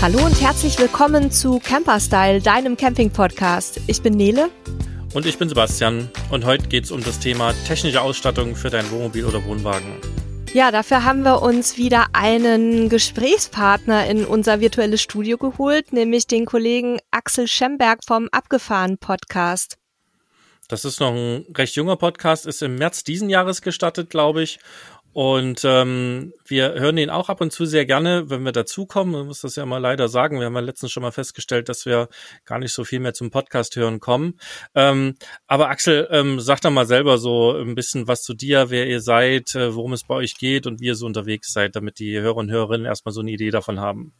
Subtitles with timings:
[0.00, 3.80] Hallo und herzlich willkommen zu Camperstyle, deinem Camping-Podcast.
[3.88, 4.48] Ich bin Nele.
[5.12, 6.08] Und ich bin Sebastian.
[6.30, 10.00] Und heute geht es um das Thema technische Ausstattung für dein Wohnmobil oder Wohnwagen.
[10.54, 16.46] Ja, dafür haben wir uns wieder einen Gesprächspartner in unser virtuelles Studio geholt, nämlich den
[16.46, 19.78] Kollegen Axel Schemberg vom Abgefahren Podcast.
[20.68, 24.60] Das ist noch ein recht junger Podcast, ist im März diesen Jahres gestartet, glaube ich.
[25.12, 29.12] Und ähm, wir hören ihn auch ab und zu sehr gerne, wenn wir dazukommen.
[29.12, 30.38] Man muss das ja mal leider sagen.
[30.38, 32.08] Wir haben ja letztens schon mal festgestellt, dass wir
[32.44, 34.38] gar nicht so viel mehr zum Podcast hören kommen.
[34.74, 35.14] Ähm,
[35.46, 39.00] aber Axel, ähm, sag doch mal selber so ein bisschen was zu dir, wer ihr
[39.00, 42.18] seid, äh, worum es bei euch geht und wie ihr so unterwegs seid, damit die
[42.18, 44.12] Hörer und Hörerinnen erstmal so eine Idee davon haben.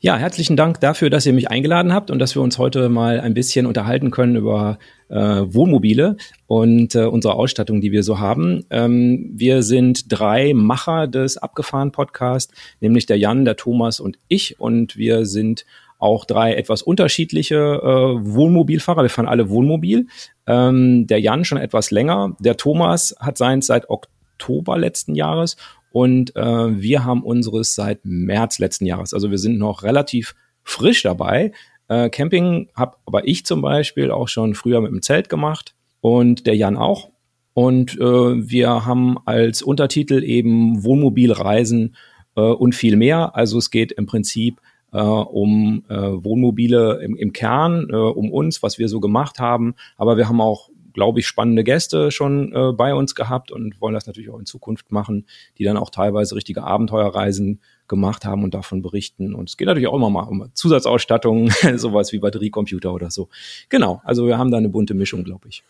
[0.00, 3.20] Ja, herzlichen Dank dafür, dass ihr mich eingeladen habt und dass wir uns heute mal
[3.20, 4.78] ein bisschen unterhalten können über
[5.12, 6.16] äh, Wohnmobile
[6.46, 8.64] und äh, unsere Ausstattung, die wir so haben.
[8.70, 14.58] Ähm, wir sind drei Macher des abgefahren Podcast, nämlich der Jan, der Thomas und ich.
[14.58, 15.64] Und wir sind
[15.98, 19.02] auch drei etwas unterschiedliche äh, Wohnmobilfahrer.
[19.02, 20.08] Wir fahren alle Wohnmobil.
[20.46, 22.36] Ähm, der Jan schon etwas länger.
[22.40, 25.56] Der Thomas hat seins seit Oktober letzten Jahres
[25.92, 29.14] und äh, wir haben unseres seit März letzten Jahres.
[29.14, 31.52] Also wir sind noch relativ frisch dabei.
[31.86, 36.48] Äh, Camping habe aber ich zum Beispiel auch schon früher mit dem Zelt gemacht und
[36.48, 37.11] der Jan auch.
[37.54, 41.94] Und äh, wir haben als Untertitel eben Wohnmobilreisen
[42.36, 43.36] äh, und viel mehr.
[43.36, 44.60] Also es geht im Prinzip
[44.92, 49.74] äh, um äh, Wohnmobile im, im Kern, äh, um uns, was wir so gemacht haben.
[49.96, 53.94] Aber wir haben auch, glaube ich, spannende Gäste schon äh, bei uns gehabt und wollen
[53.94, 55.26] das natürlich auch in Zukunft machen,
[55.58, 59.34] die dann auch teilweise richtige Abenteuerreisen gemacht haben und davon berichten.
[59.34, 63.28] Und es geht natürlich auch immer mal um Zusatzausstattung, sowas wie Batteriecomputer oder so.
[63.68, 65.62] Genau, also wir haben da eine bunte Mischung, glaube ich.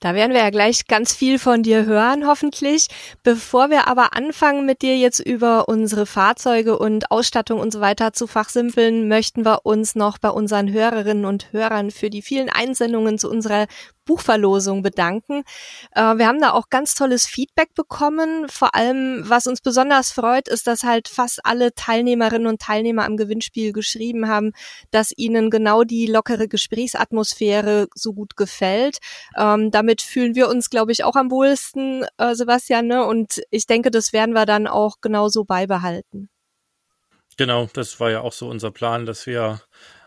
[0.00, 2.86] Da werden wir ja gleich ganz viel von dir hören, hoffentlich.
[3.22, 8.14] Bevor wir aber anfangen, mit dir jetzt über unsere Fahrzeuge und Ausstattung und so weiter
[8.14, 13.18] zu fachsimpeln, möchten wir uns noch bei unseren Hörerinnen und Hörern für die vielen Einsendungen
[13.18, 13.66] zu unserer
[14.10, 15.44] Buchverlosung bedanken.
[15.94, 18.48] Äh, wir haben da auch ganz tolles Feedback bekommen.
[18.48, 23.16] Vor allem, was uns besonders freut, ist, dass halt fast alle Teilnehmerinnen und Teilnehmer am
[23.16, 24.52] Gewinnspiel geschrieben haben,
[24.90, 28.98] dass ihnen genau die lockere Gesprächsatmosphäre so gut gefällt.
[29.36, 32.86] Ähm, damit fühlen wir uns, glaube ich, auch am wohlsten, äh, Sebastian.
[32.86, 33.04] Ne?
[33.04, 36.28] Und ich denke, das werden wir dann auch genauso beibehalten.
[37.36, 39.60] Genau, das war ja auch so unser Plan, dass wir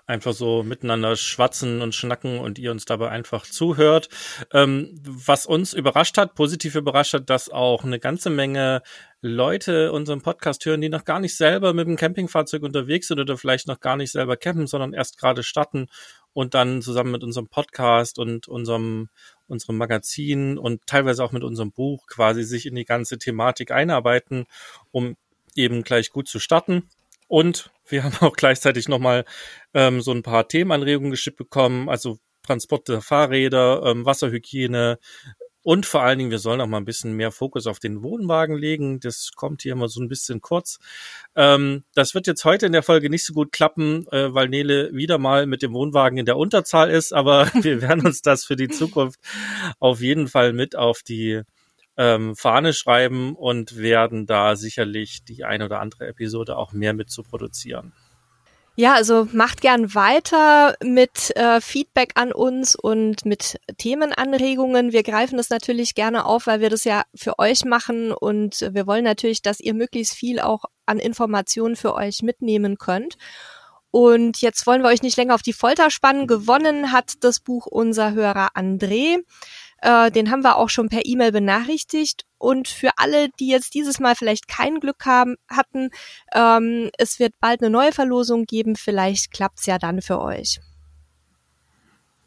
[0.05, 4.09] einfach so miteinander schwatzen und schnacken und ihr uns dabei einfach zuhört.
[4.51, 8.83] Ähm, was uns überrascht hat, positiv überrascht hat, dass auch eine ganze Menge
[9.22, 13.38] Leute unseren Podcast hören, die noch gar nicht selber mit dem Campingfahrzeug unterwegs sind oder
[13.38, 15.88] vielleicht noch gar nicht selber campen, sondern erst gerade starten
[16.33, 19.09] und dann zusammen mit unserem Podcast und unserem
[19.47, 24.45] unserem Magazin und teilweise auch mit unserem Buch quasi sich in die ganze Thematik einarbeiten,
[24.91, 25.15] um
[25.55, 26.89] eben gleich gut zu starten.
[27.27, 29.25] Und wir haben auch gleichzeitig nochmal
[29.73, 34.99] ähm, so ein paar Themenanregungen geschickt bekommen, also Transport der Fahrräder, ähm, Wasserhygiene
[35.63, 38.57] und vor allen Dingen, wir sollen auch mal ein bisschen mehr Fokus auf den Wohnwagen
[38.57, 39.00] legen.
[39.00, 40.78] Das kommt hier immer so ein bisschen kurz.
[41.35, 44.94] Ähm, das wird jetzt heute in der Folge nicht so gut klappen, äh, weil Nele
[44.94, 48.57] wieder mal mit dem Wohnwagen in der Unterzahl ist, aber wir werden uns das für
[48.57, 49.19] die Zukunft
[49.79, 51.41] auf jeden Fall mit auf die
[51.96, 57.09] ähm, Fahne schreiben und werden da sicherlich die ein oder andere Episode auch mehr mit
[57.09, 57.94] zu produzieren.
[58.75, 64.91] Ja, also macht gern weiter mit äh, Feedback an uns und mit Themenanregungen.
[64.91, 68.88] Wir greifen das natürlich gerne auf, weil wir das ja für euch machen und wir
[68.88, 73.16] wollen natürlich, dass ihr möglichst viel auch an Informationen für euch mitnehmen könnt.
[73.91, 76.25] Und jetzt wollen wir euch nicht länger auf die Folter spannen.
[76.25, 79.19] Gewonnen hat das Buch unser Hörer André.
[79.83, 82.23] Äh, den haben wir auch schon per E-Mail benachrichtigt.
[82.38, 85.89] Und für alle, die jetzt dieses Mal vielleicht kein Glück haben, hatten,
[86.33, 88.77] ähm, es wird bald eine neue Verlosung geben.
[88.77, 90.59] Vielleicht klappt's ja dann für euch.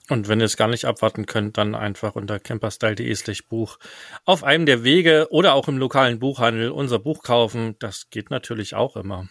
[0.08, 3.78] Und wenn ihr es gar nicht abwarten könnt, dann einfach unter camperstyle.de slash Buch
[4.24, 7.74] auf einem der Wege oder auch im lokalen Buchhandel unser Buch kaufen.
[7.80, 9.28] Das geht natürlich auch immer.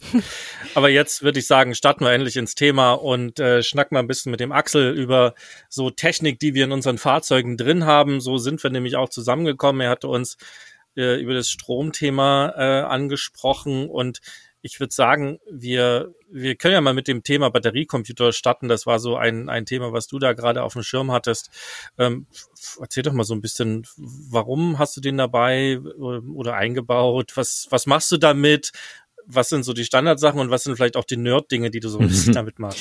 [0.74, 4.06] Aber jetzt würde ich sagen, starten wir endlich ins Thema und äh, schnacken mal ein
[4.06, 5.34] bisschen mit dem Axel über
[5.68, 8.20] so Technik, die wir in unseren Fahrzeugen drin haben.
[8.20, 9.80] So sind wir nämlich auch zusammengekommen.
[9.82, 10.36] Er hatte uns
[10.96, 14.20] äh, über das Stromthema äh, angesprochen und
[14.62, 18.68] ich würde sagen, wir, wir können ja mal mit dem Thema Batteriecomputer starten.
[18.68, 21.50] Das war so ein, ein Thema, was du da gerade auf dem Schirm hattest.
[21.98, 22.26] Ähm,
[22.78, 27.32] erzähl doch mal so ein bisschen, warum hast du den dabei oder eingebaut?
[27.36, 28.72] Was, was machst du damit?
[29.26, 31.98] Was sind so die Standardsachen und was sind vielleicht auch die Nerd-Dinge, die du so
[31.98, 32.80] ein bisschen damit machst?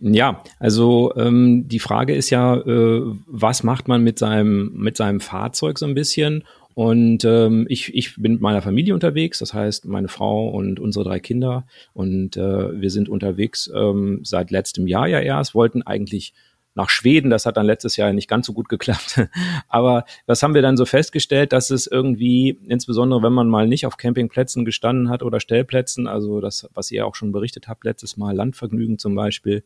[0.00, 5.20] Ja, also ähm, die Frage ist ja, äh, was macht man mit seinem mit seinem
[5.20, 6.44] Fahrzeug so ein bisschen?
[6.74, 11.04] Und ähm, ich, ich bin mit meiner Familie unterwegs, das heißt meine Frau und unsere
[11.04, 11.66] drei Kinder.
[11.92, 16.34] Und äh, wir sind unterwegs ähm, seit letztem Jahr ja erst, wollten eigentlich
[16.74, 17.30] nach Schweden.
[17.30, 19.28] Das hat dann letztes Jahr nicht ganz so gut geklappt.
[19.68, 23.86] Aber was haben wir dann so festgestellt, dass es irgendwie, insbesondere wenn man mal nicht
[23.86, 28.16] auf Campingplätzen gestanden hat oder Stellplätzen, also das, was ihr auch schon berichtet habt, letztes
[28.16, 29.62] Mal Landvergnügen zum Beispiel,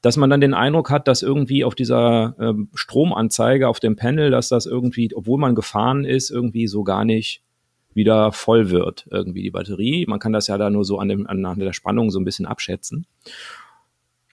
[0.00, 4.30] dass man dann den Eindruck hat, dass irgendwie auf dieser ähm, Stromanzeige auf dem Panel,
[4.30, 7.42] dass das irgendwie, obwohl man gefahren ist, irgendwie so gar nicht
[7.94, 10.06] wieder voll wird, irgendwie die Batterie.
[10.06, 12.46] Man kann das ja da nur so an, dem, an der Spannung so ein bisschen
[12.46, 13.06] abschätzen.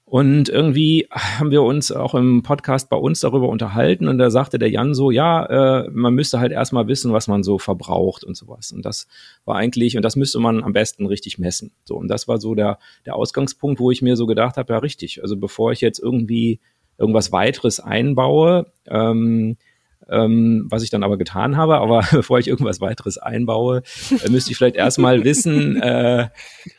[0.07, 4.59] Und irgendwie haben wir uns auch im Podcast bei uns darüber unterhalten und da sagte
[4.59, 5.45] der Jan so, ja,
[5.83, 8.71] äh, man müsste halt erstmal wissen, was man so verbraucht und sowas.
[8.71, 9.07] Und das
[9.45, 11.71] war eigentlich, und das müsste man am besten richtig messen.
[11.85, 14.79] So, und das war so der, der Ausgangspunkt, wo ich mir so gedacht habe, ja,
[14.79, 15.23] richtig.
[15.23, 16.59] Also bevor ich jetzt irgendwie
[16.99, 19.57] irgendwas weiteres einbaue, ähm,
[20.09, 21.77] ähm, was ich dann aber getan habe.
[21.77, 23.83] Aber bevor ich irgendwas weiteres einbaue,
[24.23, 26.29] äh, müsste ich vielleicht erstmal wissen, äh,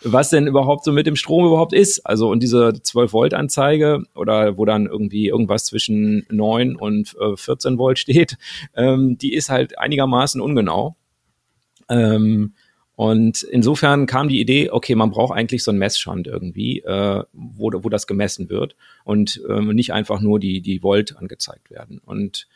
[0.03, 2.01] was denn überhaupt so mit dem Strom überhaupt ist.
[2.07, 7.37] Also und diese 12 Volt Anzeige oder wo dann irgendwie irgendwas zwischen 9 und äh,
[7.37, 8.37] 14 Volt steht,
[8.75, 10.97] ähm, die ist halt einigermaßen ungenau.
[11.89, 12.55] Ähm,
[12.97, 17.71] und insofern kam die Idee, okay, man braucht eigentlich so einen Messschand irgendwie, äh, wo,
[17.71, 18.75] wo das gemessen wird
[19.05, 22.01] und ähm, nicht einfach nur die, die Volt angezeigt werden.
[22.05, 22.49] Und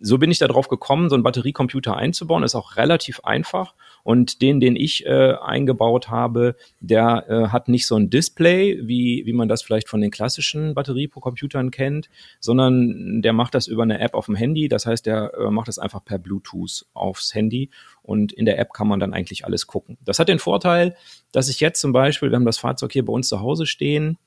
[0.00, 2.42] so bin ich darauf gekommen, so einen Batteriecomputer einzubauen.
[2.42, 3.74] Ist auch relativ einfach.
[4.02, 9.22] Und den, den ich äh, eingebaut habe, der äh, hat nicht so ein Display, wie,
[9.26, 12.08] wie man das vielleicht von den klassischen Batteriecomputern kennt,
[12.40, 14.68] sondern der macht das über eine App auf dem Handy.
[14.68, 17.70] Das heißt, der äh, macht das einfach per Bluetooth aufs Handy.
[18.02, 19.98] Und in der App kann man dann eigentlich alles gucken.
[20.04, 20.96] Das hat den Vorteil,
[21.32, 24.18] dass ich jetzt zum Beispiel, wir haben das Fahrzeug hier bei uns zu Hause stehen,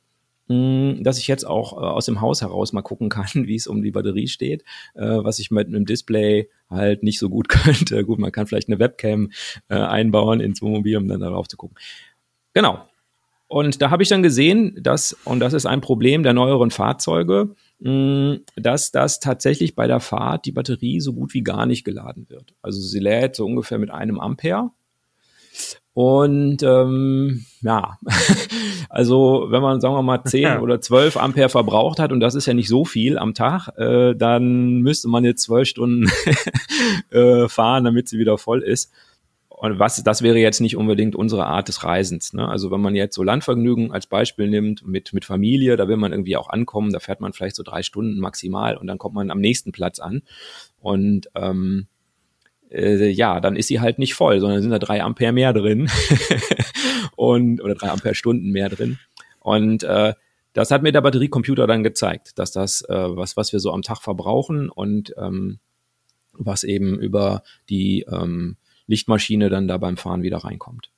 [0.48, 3.82] dass ich jetzt auch äh, aus dem Haus heraus mal gucken kann, wie es um
[3.82, 4.64] die Batterie steht,
[4.94, 8.04] äh, was ich mit einem Display halt nicht so gut könnte.
[8.06, 9.32] Gut, man kann vielleicht eine Webcam
[9.70, 11.78] äh, einbauen ins Wohnmobil, um dann darauf zu gucken.
[12.54, 12.88] Genau.
[13.48, 17.56] Und da habe ich dann gesehen, dass, und das ist ein Problem der neueren Fahrzeuge,
[17.82, 22.28] hm, dass das tatsächlich bei der Fahrt die Batterie so gut wie gar nicht geladen
[22.28, 22.56] wird.
[22.62, 24.72] Also sie lädt so ungefähr mit einem Ampere
[25.96, 27.98] und ähm, ja,
[28.90, 32.48] also wenn man, sagen wir mal, 10 oder 12 Ampere verbraucht hat, und das ist
[32.48, 36.12] ja nicht so viel am Tag, äh, dann müsste man jetzt zwölf Stunden
[37.12, 38.92] äh, fahren, damit sie wieder voll ist.
[39.48, 42.34] Und was, das wäre jetzt nicht unbedingt unsere Art des Reisens.
[42.34, 42.46] Ne?
[42.46, 46.12] Also wenn man jetzt so Landvergnügen als Beispiel nimmt, mit, mit Familie, da will man
[46.12, 49.32] irgendwie auch ankommen, da fährt man vielleicht so drei Stunden maximal und dann kommt man
[49.32, 50.24] am nächsten Platz an.
[50.82, 51.88] Und ähm,
[52.72, 55.90] äh, ja, dann ist sie halt nicht voll, sondern sind da drei Ampere mehr drin
[57.16, 59.00] und oder drei Ampere Stunden mehr drin.
[59.40, 60.14] Und äh,
[60.54, 63.82] das hat mir der Batteriecomputer dann gezeigt, dass das äh, was was wir so am
[63.82, 65.60] Tag verbrauchen und ähm,
[66.32, 68.58] was eben über die ähm,
[68.88, 70.92] Lichtmaschine dann da beim Fahren wieder reinkommt.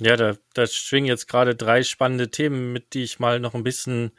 [0.00, 3.64] Ja, da, da schwingen jetzt gerade drei spannende Themen mit, die ich mal noch ein
[3.64, 4.12] bisschen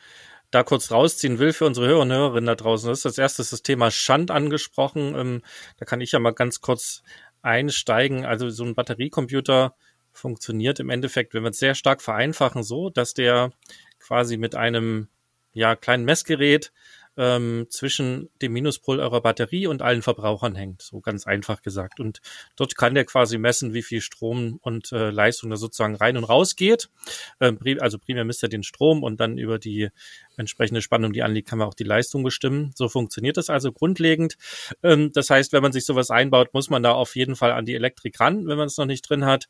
[0.52, 2.90] da kurz rausziehen will für unsere Hörer und Hörerinnen da draußen.
[2.90, 5.16] Das ist das erste das Thema Schand angesprochen.
[5.16, 5.42] Ähm,
[5.78, 7.04] da kann ich ja mal ganz kurz
[7.42, 8.26] einsteigen.
[8.26, 9.76] Also so ein Batteriecomputer
[10.12, 13.52] funktioniert im Endeffekt, wenn wir es sehr stark vereinfachen, so, dass der
[14.00, 15.08] quasi mit einem
[15.54, 16.72] ja, kleinen Messgerät
[17.18, 22.00] ähm, zwischen dem Minuspol eurer Batterie und allen Verbrauchern hängt, so ganz einfach gesagt.
[22.00, 22.22] Und
[22.56, 26.24] dort kann der quasi messen, wie viel Strom und äh, Leistung da sozusagen rein und
[26.24, 26.90] raus geht.
[27.40, 29.90] Ähm, also primär misst er den Strom und dann über die
[30.38, 32.72] entsprechende Spannung, die anliegt, kann man auch die Leistung bestimmen.
[32.76, 34.38] So funktioniert das also grundlegend.
[34.84, 37.66] Ähm, das heißt, wenn man sich sowas einbaut, muss man da auf jeden Fall an
[37.66, 39.48] die Elektrik ran, wenn man es noch nicht drin hat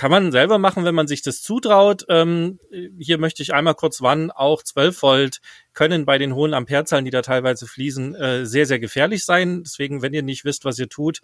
[0.00, 2.06] kann man selber machen, wenn man sich das zutraut.
[2.08, 2.58] Ähm,
[2.98, 5.40] hier möchte ich einmal kurz warnen, auch 12 Volt
[5.74, 9.62] können bei den hohen Amperezahlen, die da teilweise fließen, äh, sehr, sehr gefährlich sein.
[9.62, 11.20] Deswegen, wenn ihr nicht wisst, was ihr tut,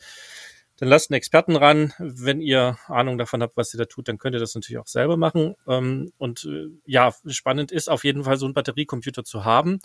[0.77, 1.95] dann lasst einen Experten ran.
[1.99, 4.87] Wenn ihr Ahnung davon habt, was ihr da tut, dann könnt ihr das natürlich auch
[4.87, 5.55] selber machen.
[5.67, 9.81] Ähm, und äh, ja, spannend ist auf jeden Fall so einen Batteriecomputer zu haben.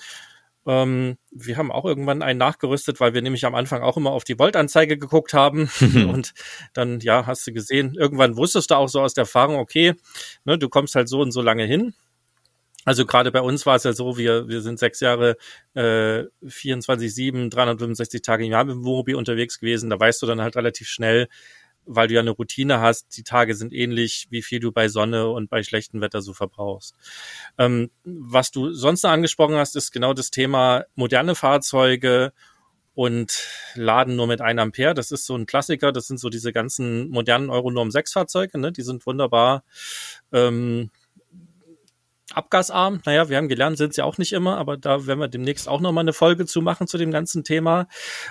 [0.67, 4.23] Ähm, wir haben auch irgendwann einen nachgerüstet, weil wir nämlich am Anfang auch immer auf
[4.23, 5.69] die Voltanzeige geguckt haben.
[6.09, 6.33] und
[6.73, 9.95] dann, ja, hast du gesehen, irgendwann wusstest du auch so aus der Erfahrung, okay,
[10.45, 11.93] ne, du kommst halt so und so lange hin.
[12.83, 15.37] Also gerade bei uns war es ja so, wir, wir sind sechs Jahre
[15.75, 19.91] äh, 24-7, 365 Tage im Jahr mit dem Wohnmobil unterwegs gewesen.
[19.91, 21.27] Da weißt du dann halt relativ schnell,
[21.85, 25.29] weil du ja eine Routine hast, die Tage sind ähnlich, wie viel du bei Sonne
[25.29, 26.95] und bei schlechtem Wetter so verbrauchst.
[27.57, 32.33] Ähm, was du sonst noch angesprochen hast, ist genau das Thema moderne Fahrzeuge
[32.93, 34.93] und laden nur mit 1 Ampere.
[34.93, 35.91] Das ist so ein Klassiker.
[35.91, 38.59] Das sind so diese ganzen modernen Euronorm 6 Fahrzeuge.
[38.59, 38.71] Ne?
[38.71, 39.63] Die sind wunderbar
[40.31, 40.91] ähm,
[42.33, 43.01] abgasarm.
[43.05, 45.79] Naja, wir haben gelernt, sind sie auch nicht immer, aber da werden wir demnächst auch
[45.79, 47.87] nochmal eine Folge zu machen zu dem ganzen Thema.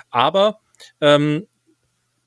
[0.09, 0.59] Aber
[0.99, 1.47] Ähm,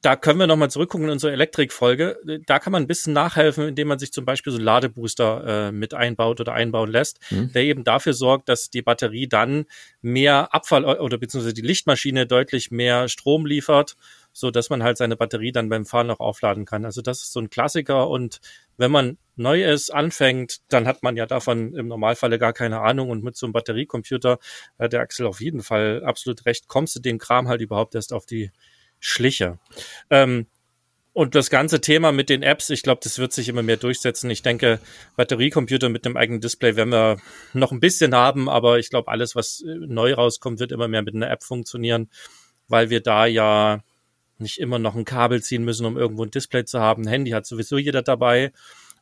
[0.05, 2.21] da können wir nochmal zurückgucken in unsere Elektrikfolge.
[2.45, 5.73] Da kann man ein bisschen nachhelfen, indem man sich zum Beispiel so einen Ladebooster äh,
[5.73, 7.51] mit einbaut oder einbauen lässt, mhm.
[7.55, 9.65] der eben dafür sorgt, dass die Batterie dann
[10.03, 13.97] mehr Abfall oder beziehungsweise die Lichtmaschine deutlich mehr Strom liefert,
[14.35, 16.85] so dass man halt seine Batterie dann beim Fahren noch aufladen kann.
[16.85, 18.41] Also das ist so ein Klassiker und
[18.77, 23.25] wenn man Neues anfängt, dann hat man ja davon im Normalfalle gar keine Ahnung und
[23.25, 24.39] mit so einem Batteriecomputer,
[24.77, 28.13] äh, der Axel auf jeden Fall absolut recht, kommst du dem Kram halt überhaupt erst
[28.13, 28.51] auf die
[29.05, 29.59] Schliche.
[30.09, 30.47] Ähm,
[31.13, 34.31] und das ganze Thema mit den Apps, ich glaube, das wird sich immer mehr durchsetzen.
[34.31, 34.81] Ich denke,
[35.17, 37.19] Batteriecomputer mit einem eigenen Display werden wir
[37.53, 41.03] noch ein bisschen haben, aber ich glaube, alles, was äh, neu rauskommt, wird immer mehr
[41.03, 42.09] mit einer App funktionieren,
[42.67, 43.85] weil wir da ja
[44.39, 47.05] nicht immer noch ein Kabel ziehen müssen, um irgendwo ein Display zu haben.
[47.05, 48.53] Ein Handy hat sowieso jeder dabei.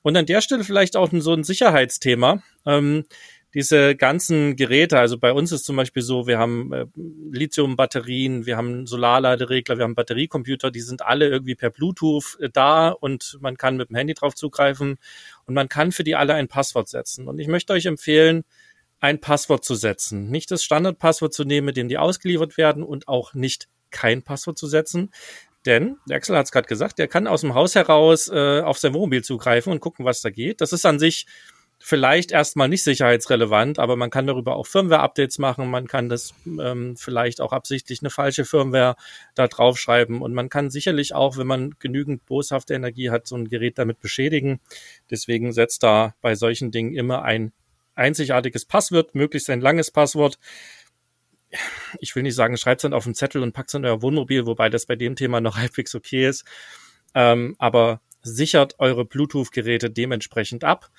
[0.03, 2.43] Und an der Stelle vielleicht auch so ein Sicherheitsthema.
[2.67, 3.05] Ähm,
[3.55, 6.87] diese ganzen Geräte, also bei uns ist zum Beispiel so, wir haben äh,
[7.31, 12.89] Lithium-Batterien, wir haben Solarladeregler, wir haben Batteriecomputer, die sind alle irgendwie per Bluetooth äh, da
[12.89, 14.97] und man kann mit dem Handy drauf zugreifen
[15.45, 17.29] und man kann für die alle ein Passwort setzen.
[17.29, 18.45] Und ich möchte euch empfehlen,
[19.01, 20.31] ein Passwort zu setzen.
[20.31, 24.57] Nicht das Standardpasswort zu nehmen, mit dem die ausgeliefert werden und auch nicht kein Passwort
[24.57, 25.11] zu setzen.
[25.67, 28.79] Denn, der Axel hat es gerade gesagt, der kann aus dem Haus heraus äh, auf
[28.79, 30.61] sein Wohnmobil zugreifen und gucken, was da geht.
[30.61, 31.27] Das ist an sich
[31.85, 36.97] vielleicht erstmal nicht sicherheitsrelevant, aber man kann darüber auch Firmware-Updates machen, man kann das ähm,
[36.97, 38.95] vielleicht auch absichtlich eine falsche Firmware
[39.35, 43.49] da draufschreiben und man kann sicherlich auch, wenn man genügend boshafte Energie hat, so ein
[43.49, 44.61] Gerät damit beschädigen.
[45.11, 47.53] Deswegen setzt da bei solchen Dingen immer ein
[47.97, 50.39] einzigartiges Passwort, möglichst ein langes Passwort.
[51.99, 54.03] Ich will nicht sagen, schreibt es dann auf den Zettel und packt es in euer
[54.03, 56.45] Wohnmobil, wobei das bei dem Thema noch halbwegs okay ist.
[57.15, 60.91] Ähm, aber sichert eure Bluetooth-Geräte dementsprechend ab.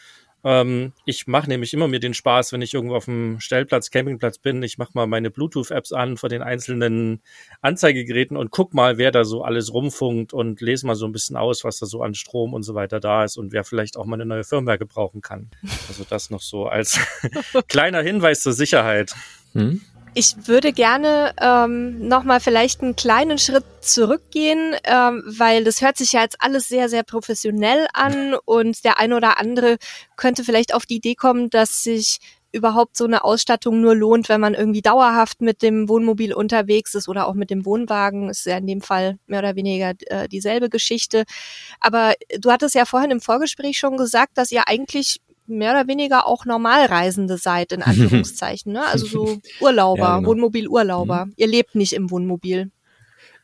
[0.44, 4.38] Ähm, ich mache nämlich immer mir den Spaß, wenn ich irgendwo auf dem Stellplatz, Campingplatz
[4.38, 7.22] bin, ich mache mal meine Bluetooth-Apps an von den einzelnen
[7.62, 11.38] Anzeigegeräten und guck mal, wer da so alles rumfunkt und lese mal so ein bisschen
[11.38, 14.06] aus, was da so an Strom und so weiter da ist und wer vielleicht auch
[14.06, 15.50] mal eine neue Firmware gebrauchen kann.
[15.88, 17.00] Also das noch so als
[17.70, 19.14] kleiner Hinweis zur Sicherheit.
[19.54, 19.82] Hm?
[20.16, 26.14] Ich würde gerne ähm, nochmal vielleicht einen kleinen Schritt zurückgehen, ähm, weil das hört sich
[26.14, 29.78] ja jetzt alles sehr, sehr professionell an und der eine oder andere
[30.16, 32.20] könnte vielleicht auf die Idee kommen, dass sich
[32.52, 37.10] überhaupt so eine Ausstattung nur lohnt, wenn man irgendwie dauerhaft mit dem Wohnmobil unterwegs ist
[37.10, 38.30] oder auch mit dem Wohnwagen.
[38.30, 41.24] Ist ja in dem Fall mehr oder weniger äh, dieselbe Geschichte.
[41.80, 46.28] Aber du hattest ja vorhin im Vorgespräch schon gesagt, dass ihr eigentlich mehr oder weniger
[46.28, 48.74] auch Normalreisende seid, in Anführungszeichen.
[48.74, 48.86] Ne?
[48.86, 50.30] Also so Urlauber, ja, genau.
[50.30, 51.26] Wohnmobilurlauber.
[51.26, 51.34] Mhm.
[51.38, 52.72] Ihr lebt nicht im Wohnmobil.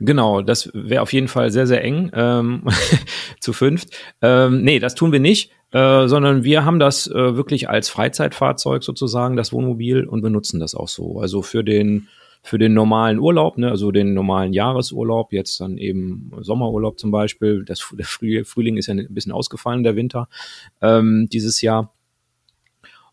[0.02, 2.64] Genau, das wäre auf jeden Fall sehr, sehr eng ähm,
[3.42, 3.90] zu fünft.
[4.22, 8.84] Ähm, nee, das tun wir nicht, äh, sondern wir haben das äh, wirklich als Freizeitfahrzeug
[8.84, 11.20] sozusagen, das Wohnmobil, und benutzen das auch so.
[11.20, 12.08] Also für den
[12.42, 17.66] für den normalen Urlaub, ne, also den normalen Jahresurlaub, jetzt dann eben Sommerurlaub zum Beispiel.
[17.66, 20.30] Das, der Frühling ist ja ein bisschen ausgefallen, der Winter
[20.82, 21.94] ähm, dieses Jahr.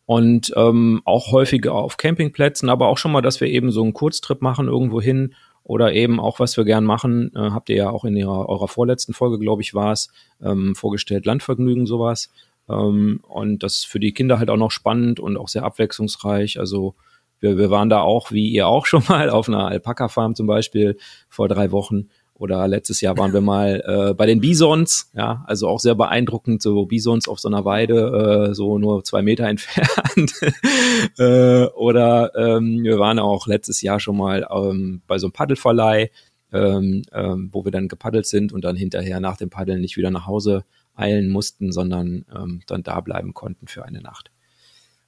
[0.05, 3.93] Und ähm, auch häufiger auf Campingplätzen, aber auch schon mal, dass wir eben so einen
[3.93, 7.91] Kurztrip machen irgendwo hin oder eben auch, was wir gern machen, äh, habt ihr ja
[7.91, 12.31] auch in ihrer, eurer vorletzten Folge, glaube ich, war es, ähm, vorgestellt, Landvergnügen, sowas.
[12.69, 16.61] Ähm, und das ist für die Kinder halt auch noch spannend und auch sehr abwechslungsreich.
[16.61, 16.95] Also
[17.41, 20.97] wir, wir waren da auch, wie ihr auch schon mal, auf einer Alpaka-Farm zum Beispiel
[21.29, 22.09] vor drei Wochen.
[22.39, 26.61] Oder letztes Jahr waren wir mal äh, bei den Bisons, ja, also auch sehr beeindruckend,
[26.61, 30.35] so Bisons auf so einer Weide, äh, so nur zwei Meter entfernt.
[31.19, 36.11] äh, oder ähm, wir waren auch letztes Jahr schon mal ähm, bei so einem Paddelverleih,
[36.53, 40.11] ähm, ähm, wo wir dann gepaddelt sind und dann hinterher nach dem Paddeln nicht wieder
[40.11, 40.65] nach Hause
[40.95, 44.31] eilen mussten, sondern ähm, dann da bleiben konnten für eine Nacht.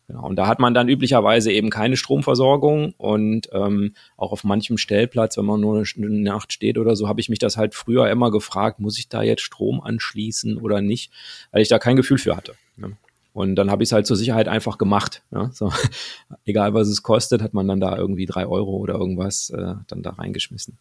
[0.09, 0.27] Genau.
[0.27, 5.37] Und da hat man dann üblicherweise eben keine Stromversorgung und ähm, auch auf manchem Stellplatz,
[5.37, 8.31] wenn man nur eine Nacht steht oder so, habe ich mich das halt früher immer
[8.31, 11.13] gefragt, muss ich da jetzt Strom anschließen oder nicht,
[11.53, 12.55] weil ich da kein Gefühl für hatte.
[12.79, 12.97] Ne?
[13.35, 15.23] Und dann habe ich es halt zur Sicherheit einfach gemacht.
[15.31, 15.51] Ja?
[15.53, 15.71] So,
[16.47, 20.03] egal was es kostet, hat man dann da irgendwie drei Euro oder irgendwas äh, dann
[20.03, 20.79] da reingeschmissen.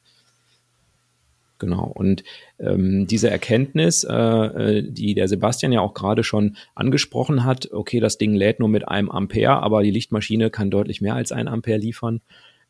[1.59, 1.85] Genau.
[1.85, 2.23] Und
[2.59, 7.99] ähm, diese Erkenntnis, äh, äh, die der Sebastian ja auch gerade schon angesprochen hat, okay,
[7.99, 11.47] das Ding lädt nur mit einem Ampere, aber die Lichtmaschine kann deutlich mehr als ein
[11.47, 12.21] Ampere liefern.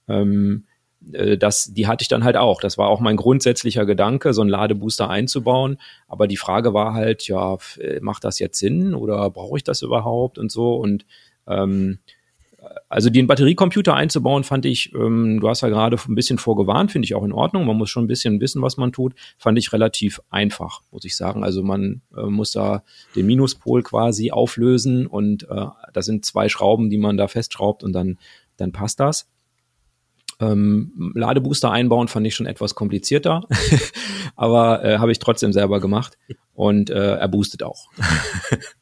[0.08, 0.66] Ähm,
[1.12, 2.62] äh, das, die hatte ich dann halt auch.
[2.62, 5.78] Das war auch mein grundsätzlicher Gedanke, so einen Ladebooster einzubauen.
[6.08, 9.82] Aber die Frage war halt, ja, äh, macht das jetzt Sinn oder brauche ich das
[9.82, 10.76] überhaupt und so?
[10.76, 11.06] Und
[11.48, 12.00] ähm,
[12.90, 17.06] also den Batteriecomputer einzubauen, fand ich, ähm, du hast ja gerade ein bisschen vorgewarnt, finde
[17.06, 17.66] ich auch in Ordnung.
[17.66, 19.14] Man muss schon ein bisschen wissen, was man tut.
[19.38, 21.44] Fand ich relativ einfach, muss ich sagen.
[21.44, 22.84] Also man äh, muss da
[23.16, 27.94] den Minuspol quasi auflösen und äh, das sind zwei Schrauben, die man da festschraubt und
[27.94, 28.18] dann,
[28.58, 29.28] dann passt das.
[30.40, 33.48] Ähm, Ladebooster einbauen fand ich schon etwas komplizierter,
[34.36, 36.18] aber äh, habe ich trotzdem selber gemacht
[36.54, 37.88] und äh, er boostet auch.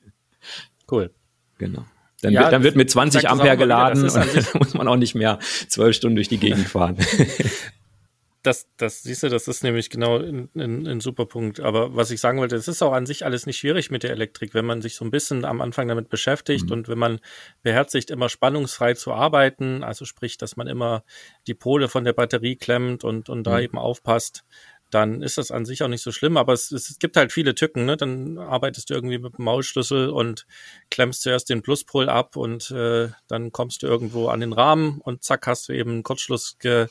[0.92, 1.12] cool.
[1.58, 1.86] Genau.
[2.26, 4.96] Dann, ja, wird, dann wird mit 20 Ampere geladen wieder, und dann muss man auch
[4.96, 6.98] nicht mehr zwölf Stunden durch die Gegend fahren.
[8.42, 11.60] das, das siehst du, das ist nämlich genau ein, ein, ein super Punkt.
[11.60, 14.10] Aber was ich sagen wollte, es ist auch an sich alles nicht schwierig mit der
[14.10, 16.72] Elektrik, wenn man sich so ein bisschen am Anfang damit beschäftigt mhm.
[16.72, 17.20] und wenn man
[17.62, 21.04] beherzigt, immer spannungsfrei zu arbeiten, also sprich, dass man immer
[21.46, 23.64] die Pole von der Batterie klemmt und, und da mhm.
[23.64, 24.46] eben aufpasst,
[24.96, 27.54] dann ist das an sich auch nicht so schlimm, aber es, es gibt halt viele
[27.54, 27.98] Tücken, ne?
[27.98, 30.48] Dann arbeitest du irgendwie mit dem Mausschlüssel und
[30.90, 35.22] klemmst zuerst den Pluspol ab und äh, dann kommst du irgendwo an den Rahmen und
[35.22, 36.88] zack, hast du eben einen Kurzschluss ge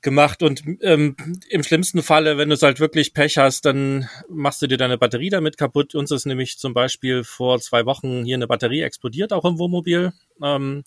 [0.00, 0.42] gemacht.
[0.42, 1.14] Und ähm,
[1.50, 4.96] im schlimmsten Falle, wenn du es halt wirklich Pech hast, dann machst du dir deine
[4.96, 5.94] Batterie damit kaputt.
[5.94, 10.14] Uns ist nämlich zum Beispiel vor zwei Wochen hier eine Batterie explodiert, auch im Wohnmobil.
[10.42, 10.84] Ähm,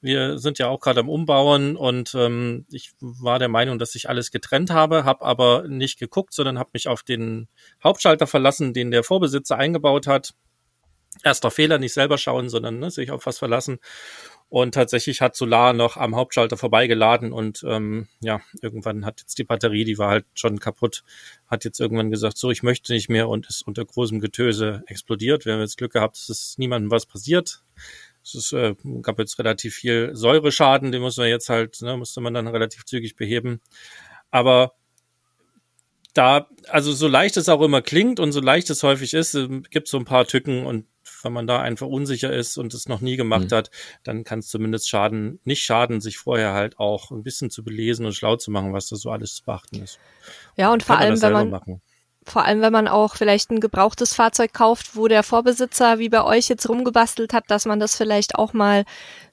[0.00, 4.08] wir sind ja auch gerade am Umbauen und ähm, ich war der Meinung, dass ich
[4.08, 7.48] alles getrennt habe, habe aber nicht geguckt, sondern habe mich auf den
[7.82, 10.34] Hauptschalter verlassen, den der Vorbesitzer eingebaut hat.
[11.24, 13.78] Erster Fehler, nicht selber schauen, sondern ne, sich auf was verlassen.
[14.50, 19.44] Und tatsächlich hat Solar noch am Hauptschalter vorbeigeladen und ähm, ja, irgendwann hat jetzt die
[19.44, 21.02] Batterie, die war halt schon kaputt,
[21.46, 25.44] hat jetzt irgendwann gesagt, so, ich möchte nicht mehr und ist unter großem Getöse explodiert.
[25.44, 27.62] Wir haben jetzt Glück gehabt, es ist niemandem was passiert.
[28.28, 32.20] Es ist, äh, gab jetzt relativ viel Säureschaden, den muss man jetzt halt, ne, musste
[32.20, 33.60] man dann relativ zügig beheben.
[34.30, 34.74] Aber
[36.14, 39.48] da, also so leicht es auch immer klingt und so leicht es häufig ist, äh,
[39.70, 40.86] gibt so ein paar Tücken und
[41.22, 43.56] wenn man da einfach unsicher ist und es noch nie gemacht mhm.
[43.56, 43.70] hat,
[44.04, 48.06] dann kann es zumindest schaden, nicht schaden, sich vorher halt auch ein bisschen zu belesen
[48.06, 49.98] und schlau zu machen, was da so alles zu beachten ist.
[50.56, 51.82] Ja, und vor allem, wenn man, machen.
[52.28, 56.22] Vor allem, wenn man auch vielleicht ein gebrauchtes Fahrzeug kauft, wo der Vorbesitzer wie bei
[56.22, 58.84] euch jetzt rumgebastelt hat, dass man das vielleicht auch mal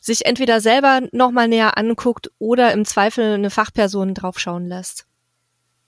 [0.02, 5.08] sich entweder selber nochmal näher anguckt oder im Zweifel eine Fachperson draufschauen lässt.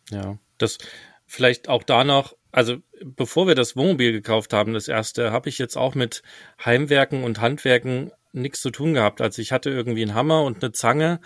[0.10, 0.78] Ja, das
[1.26, 5.58] vielleicht auch da noch, also bevor wir das Wohnmobil gekauft haben, das erste, habe ich
[5.58, 6.24] jetzt auch mit
[6.64, 9.22] Heimwerken und Handwerken nichts zu tun gehabt.
[9.22, 11.20] Also ich hatte irgendwie einen Hammer und eine Zange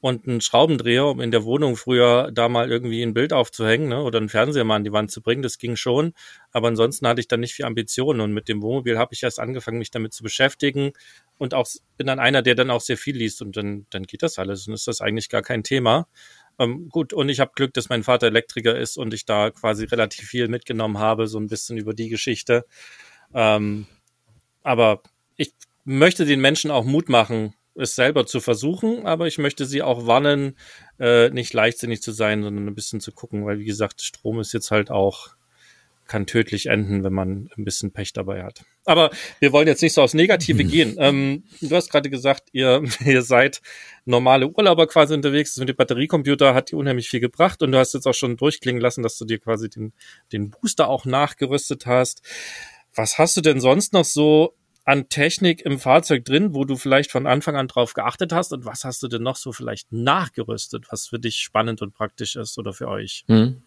[0.00, 4.00] und einen Schraubendreher, um in der Wohnung früher da mal irgendwie ein Bild aufzuhängen ne,
[4.02, 5.42] oder einen Fernseher mal an die Wand zu bringen.
[5.42, 6.12] Das ging schon.
[6.52, 8.20] Aber ansonsten hatte ich dann nicht viel Ambitionen.
[8.20, 10.92] Und mit dem Wohnmobil habe ich erst angefangen, mich damit zu beschäftigen.
[11.36, 13.42] Und auch bin dann einer, der dann auch sehr viel liest.
[13.42, 14.68] Und dann, dann geht das alles.
[14.68, 16.06] Und ist das eigentlich gar kein Thema.
[16.60, 19.84] Ähm, gut, und ich habe Glück, dass mein Vater Elektriker ist und ich da quasi
[19.84, 22.66] relativ viel mitgenommen habe, so ein bisschen über die Geschichte.
[23.34, 23.86] Ähm,
[24.62, 25.02] aber
[25.36, 25.52] ich
[25.84, 30.06] möchte den Menschen auch Mut machen, es selber zu versuchen, aber ich möchte sie auch
[30.06, 30.56] warnen,
[30.98, 34.52] äh, nicht leichtsinnig zu sein, sondern ein bisschen zu gucken, weil wie gesagt, Strom ist
[34.52, 35.38] jetzt halt auch
[36.08, 38.64] kann tödlich enden, wenn man ein bisschen Pech dabei hat.
[38.86, 40.96] Aber wir wollen jetzt nicht so aufs Negative gehen.
[40.98, 43.60] Ähm, du hast gerade gesagt, ihr, ihr seid
[44.06, 45.56] normale Urlauber quasi unterwegs.
[45.58, 48.80] Mit dem Batteriecomputer hat dir unheimlich viel gebracht und du hast jetzt auch schon durchklingen
[48.80, 49.92] lassen, dass du dir quasi den,
[50.32, 52.22] den Booster auch nachgerüstet hast.
[52.94, 54.54] Was hast du denn sonst noch so
[54.88, 58.54] an Technik im Fahrzeug drin, wo du vielleicht von Anfang an drauf geachtet hast?
[58.54, 62.36] Und was hast du denn noch so vielleicht nachgerüstet, was für dich spannend und praktisch
[62.36, 63.24] ist oder für euch?
[63.28, 63.60] Hm.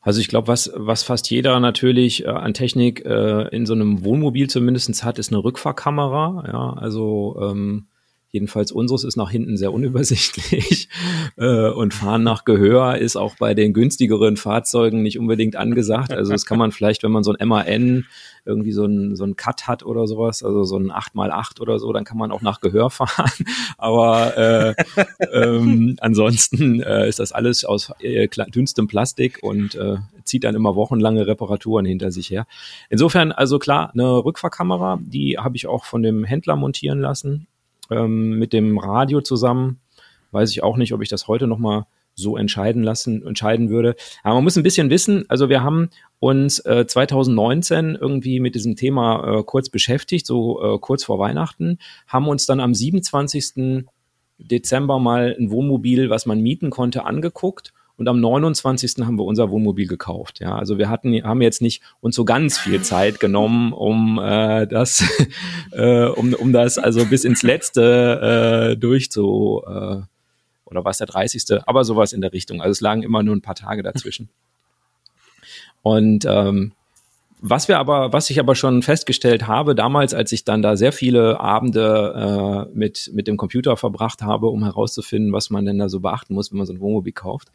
[0.00, 4.04] Also ich glaube, was, was fast jeder natürlich äh, an Technik äh, in so einem
[4.04, 6.44] Wohnmobil zumindestens hat, ist eine Rückfahrkamera.
[6.46, 7.88] Ja, also ähm,
[8.34, 10.88] Jedenfalls unseres ist nach hinten sehr unübersichtlich
[11.36, 16.12] äh, und Fahren nach Gehör ist auch bei den günstigeren Fahrzeugen nicht unbedingt angesagt.
[16.12, 18.06] Also das kann man vielleicht, wenn man so ein MAN
[18.44, 21.92] irgendwie so ein, so ein Cut hat oder sowas, also so ein 8x8 oder so,
[21.92, 23.46] dann kann man auch nach Gehör fahren.
[23.78, 24.74] Aber äh,
[25.32, 30.74] ähm, ansonsten äh, ist das alles aus äh, dünnstem Plastik und äh, zieht dann immer
[30.74, 32.48] wochenlange Reparaturen hinter sich her.
[32.90, 37.46] Insofern, also klar, eine Rückfahrkamera, die habe ich auch von dem Händler montieren lassen
[37.90, 39.80] ähm, mit dem Radio zusammen.
[40.30, 43.96] Weiß ich auch nicht, ob ich das heute nochmal so entscheiden lassen, entscheiden würde.
[44.22, 48.76] Aber man muss ein bisschen wissen, also wir haben uns äh, 2019 irgendwie mit diesem
[48.76, 53.84] Thema äh, kurz beschäftigt, so äh, kurz vor Weihnachten, haben uns dann am 27.
[54.38, 59.04] Dezember mal ein Wohnmobil, was man mieten konnte, angeguckt und am 29.
[59.06, 60.40] haben wir unser Wohnmobil gekauft.
[60.40, 64.66] Ja, also wir hatten, haben jetzt nicht uns so ganz viel Zeit genommen, um äh,
[64.66, 65.04] das,
[65.72, 70.02] äh, um, um das also bis ins Letzte äh, durchzu äh,
[70.64, 71.66] oder was der 30.
[71.66, 72.60] Aber sowas in der Richtung.
[72.60, 74.28] Also es lagen immer nur ein paar Tage dazwischen.
[75.82, 76.72] Und ähm,
[77.46, 80.92] was wir aber, was ich aber schon festgestellt habe, damals, als ich dann da sehr
[80.92, 85.90] viele Abende äh, mit, mit dem Computer verbracht habe, um herauszufinden, was man denn da
[85.90, 87.48] so beachten muss, wenn man so ein Wohnmobil kauft,